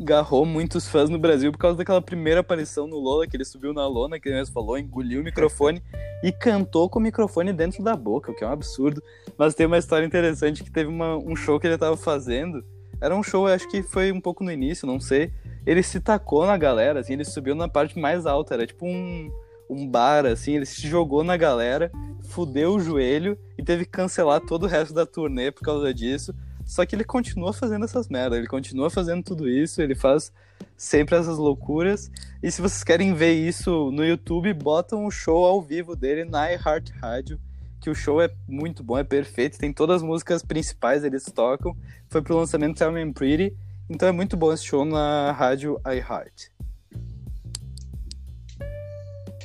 agarrou 0.00 0.46
muitos 0.46 0.88
fãs 0.88 1.10
no 1.10 1.18
Brasil 1.18 1.52
por 1.52 1.58
causa 1.58 1.76
daquela 1.76 2.00
primeira 2.00 2.40
aparição 2.40 2.86
no 2.86 2.98
Lola, 2.98 3.26
que 3.26 3.36
ele 3.36 3.44
subiu 3.44 3.72
na 3.74 3.86
lona, 3.86 4.18
que 4.18 4.28
ele 4.28 4.46
falou, 4.46 4.78
engoliu 4.78 5.20
o 5.20 5.24
microfone 5.24 5.82
e 6.24 6.32
cantou 6.32 6.88
com 6.88 6.98
o 6.98 7.02
microfone 7.02 7.52
dentro 7.52 7.82
da 7.82 7.94
boca, 7.94 8.32
o 8.32 8.34
que 8.34 8.42
é 8.42 8.46
um 8.46 8.52
absurdo. 8.52 9.02
Mas 9.36 9.54
tem 9.54 9.66
uma 9.66 9.78
história 9.78 10.06
interessante 10.06 10.64
que 10.64 10.70
teve 10.70 10.88
uma, 10.88 11.16
um 11.16 11.36
show 11.36 11.60
que 11.60 11.66
ele 11.66 11.76
tava 11.76 11.96
fazendo. 11.96 12.64
Era 13.00 13.14
um 13.14 13.22
show, 13.22 13.46
acho 13.46 13.68
que 13.68 13.82
foi 13.82 14.10
um 14.10 14.20
pouco 14.20 14.42
no 14.42 14.50
início, 14.50 14.86
não 14.86 14.98
sei. 14.98 15.32
Ele 15.66 15.82
se 15.82 16.00
tacou 16.00 16.46
na 16.46 16.56
galera, 16.56 17.00
assim, 17.00 17.12
ele 17.12 17.24
subiu 17.24 17.54
na 17.54 17.68
parte 17.68 17.98
mais 17.98 18.26
alta, 18.26 18.54
era 18.54 18.66
tipo 18.66 18.86
um, 18.86 19.30
um 19.68 19.86
bar, 19.86 20.24
assim, 20.24 20.56
ele 20.56 20.66
se 20.66 20.86
jogou 20.86 21.22
na 21.22 21.36
galera, 21.36 21.92
fudeu 22.22 22.74
o 22.74 22.80
joelho 22.80 23.38
e 23.58 23.62
teve 23.62 23.84
que 23.84 23.90
cancelar 23.90 24.40
todo 24.40 24.64
o 24.64 24.66
resto 24.66 24.94
da 24.94 25.04
turnê 25.04 25.50
por 25.50 25.62
causa 25.62 25.92
disso. 25.92 26.34
Só 26.70 26.86
que 26.86 26.94
ele 26.94 27.02
continua 27.02 27.52
fazendo 27.52 27.84
essas 27.84 28.08
merdas, 28.08 28.38
ele 28.38 28.46
continua 28.46 28.88
fazendo 28.88 29.24
tudo 29.24 29.48
isso, 29.48 29.82
ele 29.82 29.96
faz 29.96 30.32
sempre 30.76 31.16
essas 31.16 31.36
loucuras. 31.36 32.08
E 32.40 32.48
se 32.48 32.62
vocês 32.62 32.84
querem 32.84 33.12
ver 33.12 33.32
isso 33.32 33.90
no 33.90 34.04
YouTube, 34.04 34.54
botam 34.54 35.04
o 35.04 35.10
show 35.10 35.44
ao 35.44 35.60
vivo 35.60 35.96
dele 35.96 36.24
na 36.24 36.52
iHeart 36.52 36.92
Radio, 37.02 37.40
que 37.80 37.90
o 37.90 37.94
show 37.94 38.22
é 38.22 38.30
muito 38.46 38.84
bom, 38.84 38.96
é 38.96 39.02
perfeito, 39.02 39.58
tem 39.58 39.72
todas 39.72 39.96
as 39.96 40.02
músicas 40.04 40.44
principais 40.44 41.02
eles 41.02 41.24
tocam. 41.24 41.76
Foi 42.08 42.22
pro 42.22 42.36
lançamento 42.36 42.78
Tell 42.78 42.92
Me 42.92 43.02
I'm 43.02 43.12
Pretty, 43.12 43.52
então 43.88 44.08
é 44.08 44.12
muito 44.12 44.36
bom 44.36 44.52
esse 44.52 44.64
show 44.64 44.84
na 44.84 45.32
rádio 45.32 45.76
iHeart. 45.84 46.52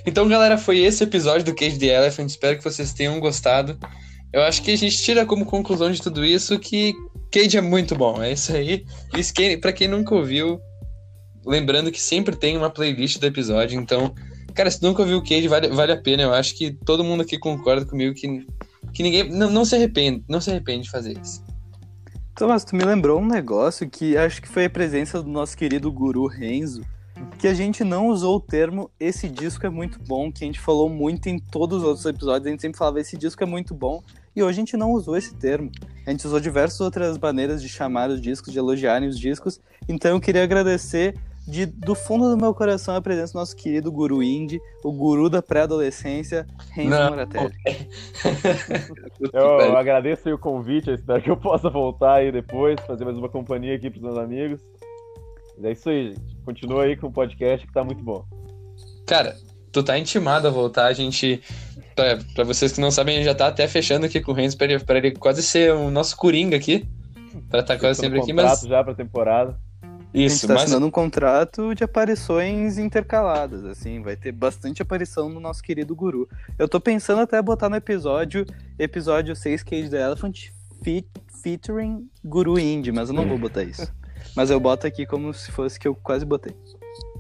Então, 0.06 0.28
galera, 0.28 0.60
foi 0.60 0.78
esse 0.78 1.04
episódio 1.04 1.44
do 1.44 1.56
Cage 1.56 1.80
the 1.80 1.88
Elephant. 1.88 2.30
Espero 2.30 2.56
que 2.56 2.64
vocês 2.64 2.94
tenham 2.94 3.20
gostado. 3.20 3.80
Eu 4.36 4.44
acho 4.44 4.62
que 4.62 4.72
a 4.72 4.76
gente 4.76 5.02
tira 5.02 5.26
como 5.26 5.46
conclusão 5.46 5.90
de 5.90 6.02
tudo 6.02 6.26
isso 6.26 6.60
que 6.60 6.94
Cage 7.32 7.58
é 7.58 7.62
muito 7.62 7.96
bom, 7.96 8.22
é 8.22 8.34
isso 8.34 8.54
aí. 8.54 8.86
Isso 9.18 9.34
pra 9.62 9.72
quem 9.72 9.88
nunca 9.88 10.14
ouviu, 10.14 10.60
lembrando 11.46 11.90
que 11.90 12.02
sempre 12.02 12.36
tem 12.36 12.58
uma 12.58 12.70
playlist 12.70 13.18
do 13.18 13.28
episódio, 13.28 13.80
então, 13.80 14.14
cara, 14.54 14.70
se 14.70 14.84
nunca 14.84 15.04
ouviu 15.04 15.20
o 15.20 15.24
Cage, 15.24 15.48
vale, 15.48 15.70
vale 15.70 15.94
a 15.94 16.02
pena. 16.02 16.24
Eu 16.24 16.34
acho 16.34 16.54
que 16.54 16.74
todo 16.84 17.02
mundo 17.02 17.22
aqui 17.22 17.40
concorda 17.40 17.86
comigo 17.86 18.14
que, 18.14 18.46
que 18.94 19.04
ninguém. 19.04 19.30
Não, 19.32 19.50
não 19.50 19.64
se 19.64 19.74
arrepende, 19.74 20.22
não 20.28 20.42
se 20.42 20.52
arrepende 20.52 20.84
de 20.84 20.90
fazer 20.90 21.18
isso. 21.18 21.42
Thomas, 22.36 22.66
tu 22.66 22.76
me 22.76 22.84
lembrou 22.84 23.22
um 23.22 23.26
negócio 23.26 23.90
que 23.90 24.18
acho 24.18 24.42
que 24.42 24.50
foi 24.50 24.66
a 24.66 24.70
presença 24.70 25.24
do 25.24 25.30
nosso 25.30 25.56
querido 25.56 25.90
guru 25.90 26.28
Renzo, 26.28 26.82
que 27.40 27.48
a 27.48 27.54
gente 27.54 27.86
não 27.86 28.10
usou 28.10 28.36
o 28.36 28.42
termo 28.42 28.92
esse 29.00 29.30
disco 29.30 29.66
é 29.66 29.70
muito 29.70 29.98
bom, 29.98 30.30
que 30.30 30.44
a 30.44 30.48
gente 30.48 30.60
falou 30.60 30.90
muito 30.90 31.30
em 31.30 31.40
todos 31.40 31.78
os 31.78 31.84
outros 31.86 32.06
episódios, 32.06 32.48
a 32.48 32.50
gente 32.50 32.62
sempre 32.62 32.78
falava 32.78 33.00
esse 33.00 33.16
disco 33.16 33.42
é 33.42 33.46
muito 33.46 33.74
bom, 33.74 34.04
e 34.36 34.44
hoje 34.44 34.58
a 34.58 34.62
gente 34.62 34.78
não 34.78 34.92
usou 34.92 35.16
esse 35.16 35.34
termo. 35.36 35.72
A 36.06 36.12
gente 36.12 36.26
usou 36.28 36.40
diversas 36.40 36.80
outras 36.82 37.18
maneiras 37.18 37.62
de 37.62 37.70
chamar 37.70 38.10
os 38.10 38.22
discos, 38.22 38.52
de 38.52 38.60
elogiarem 38.60 39.08
os 39.08 39.18
discos. 39.18 39.60
Então 39.88 40.12
eu 40.12 40.20
queria 40.20 40.44
agradecer 40.44 41.16
de, 41.48 41.66
do 41.66 41.94
fundo 41.94 42.30
do 42.30 42.38
meu 42.38 42.54
coração 42.54 42.96
a 42.96 43.02
presença 43.02 43.34
do 43.34 43.40
nosso 43.40 43.56
querido 43.56 43.92
guru 43.92 44.22
indie, 44.24 44.60
o 44.84 44.92
guru 44.92 45.30
da 45.30 45.42
pré-adolescência, 45.42 46.46
Renzo 46.72 46.90
Moratelli. 46.90 47.54
eu 49.32 49.78
agradeço 49.78 50.34
o 50.34 50.38
convite, 50.38 50.90
eu 50.90 50.96
espero 50.96 51.22
que 51.22 51.30
eu 51.30 51.38
possa 51.38 51.70
voltar 51.70 52.16
aí 52.16 52.32
depois, 52.32 52.80
fazer 52.86 53.06
mais 53.06 53.18
uma 53.18 53.30
companhia 53.30 53.76
aqui 53.76 53.90
para 53.90 53.98
os 53.98 54.04
meus 54.04 54.18
amigos. 54.18 54.62
Mas 55.56 55.66
é 55.66 55.72
isso 55.72 55.90
aí, 55.90 56.08
gente. 56.10 56.36
Continua 56.44 56.84
aí 56.84 56.98
com 56.98 57.08
o 57.08 57.12
podcast 57.12 57.66
que 57.66 57.74
tá 57.74 57.84
muito 57.84 58.04
bom. 58.04 58.26
Cara, 59.06 59.36
tu 59.72 59.84
tá 59.84 59.98
intimado 59.98 60.48
a 60.48 60.52
voltar, 60.52 60.88
a 60.88 60.94
gente 60.94 61.42
pra, 61.96 62.20
pra 62.36 62.44
vocês 62.44 62.72
que 62.72 62.82
não 62.82 62.92
sabem, 62.92 63.16
ele 63.16 63.26
já 63.26 63.34
tá 63.34 63.48
até 63.48 63.68
fechando 63.68 64.06
aqui 64.06 64.22
com 64.22 64.32
o 64.32 64.36
Renzo 64.36 64.58
pra 64.58 64.68
ele, 64.68 64.84
ele 64.90 65.12
quase 65.12 65.42
ser 65.42 65.74
o 65.74 65.90
nosso 65.90 66.16
coringa 66.18 66.56
aqui. 66.56 66.88
Pra 67.50 67.62
estar 67.62 67.76
tá 67.76 67.80
quase 67.80 68.00
sempre 68.00 68.20
aqui, 68.20 68.34
mas. 68.34 68.62
já 68.62 68.84
pra 68.84 68.94
temporada. 68.94 69.58
Isso, 70.14 70.36
a 70.36 70.38
gente 70.38 70.48
tá 70.48 70.54
mas... 70.54 70.64
assinando 70.64 70.86
um 70.86 70.92
contrato 70.92 71.76
de 71.76 71.84
aparições 71.84 72.78
intercaladas, 72.78 73.66
assim, 73.66 74.02
vai 74.02 74.16
ter 74.16 74.32
bastante 74.32 74.82
aparição 74.82 75.28
no 75.28 75.42
nosso 75.42 75.62
querido 75.62 75.94
guru. 75.94 76.30
Eu 76.58 76.70
tô 76.70 76.80
pensando 76.80 77.22
até 77.22 77.42
botar 77.42 77.68
no 77.68 77.76
episódio, 77.76 78.46
episódio 78.80 79.36
6 79.36 79.64
Cage 79.64 79.90
the 79.90 80.02
Elephant, 80.02 80.52
feat, 80.82 81.06
featuring 81.44 82.08
Guru 82.24 82.58
Indie, 82.58 82.94
mas 82.94 83.10
eu 83.10 83.16
não 83.16 83.28
vou 83.28 83.38
botar 83.38 83.64
isso. 83.64 83.92
Mas 84.36 84.50
eu 84.50 84.60
boto 84.60 84.88
aqui 84.88 85.06
como 85.06 85.34
se 85.34 85.50
fosse 85.52 85.80
que 85.80 85.88
eu 85.88 85.96
quase 85.96 86.26
botei. 86.26 86.54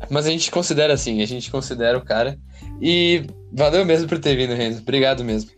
Mas 0.09 0.25
a 0.25 0.29
gente 0.29 0.51
considera 0.51 0.93
assim, 0.93 1.21
a 1.21 1.25
gente 1.25 1.49
considera 1.51 1.97
o 1.97 2.03
cara. 2.03 2.37
E 2.81 3.25
valeu 3.51 3.85
mesmo 3.85 4.07
por 4.07 4.19
ter 4.19 4.35
vindo, 4.35 4.53
Renzo. 4.53 4.81
Obrigado 4.81 5.23
mesmo. 5.23 5.51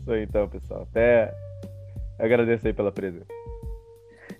Isso 0.00 0.10
aí 0.10 0.22
então, 0.22 0.48
pessoal. 0.48 0.82
Até 0.82 1.32
agradeço 2.18 2.66
aí 2.66 2.72
pela 2.72 2.92
presença. 2.92 3.26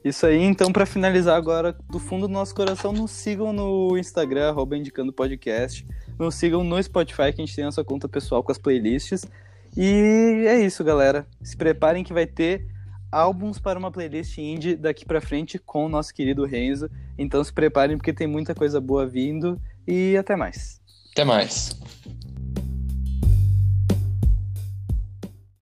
Isso 0.05 0.24
aí, 0.24 0.42
então, 0.42 0.72
para 0.72 0.87
finalizar 0.87 1.37
agora, 1.37 1.76
do 1.90 1.98
fundo 1.98 2.29
do 2.29 2.33
nosso 2.33 2.55
coração, 2.55 2.92
nos 2.92 3.11
sigam 3.11 3.52
no 3.52 3.98
Instagram, 3.98 4.50
arroba 4.50 4.76
indicando 4.76 5.12
podcast. 5.12 5.85
Nos 6.18 6.37
sigam 6.37 6.62
no 6.62 6.81
Spotify, 6.81 7.33
que 7.33 7.42
a 7.42 7.44
gente 7.44 7.57
tem 7.57 7.64
nossa 7.64 7.83
conta 7.83 8.09
pessoal 8.09 8.42
com 8.42 8.52
as 8.52 8.59
playlists. 8.59 9.26
E 9.76 10.44
é 10.46 10.61
isso, 10.61 10.85
galera. 10.85 11.26
Se 11.42 11.57
preparem 11.57 12.05
que 12.05 12.12
vai 12.12 12.26
ter 12.26 12.66
álbuns 13.16 13.59
para 13.59 13.79
uma 13.79 13.90
playlist 13.90 14.37
indie 14.37 14.76
daqui 14.76 15.07
para 15.07 15.20
frente 15.20 15.59
com 15.59 15.87
o 15.87 15.88
nosso 15.88 16.12
querido 16.12 16.44
Renzo. 16.44 16.90
Então 17.16 17.42
se 17.42 17.52
preparem 17.52 17.96
porque 17.96 18.12
tem 18.12 18.26
muita 18.26 18.55
coisa 18.55 18.81
boa 18.81 19.07
vindo 19.07 19.61
e 19.87 20.16
até 20.16 20.37
mais. 20.37 20.81
Até 21.12 21.24
mais. 21.24 21.74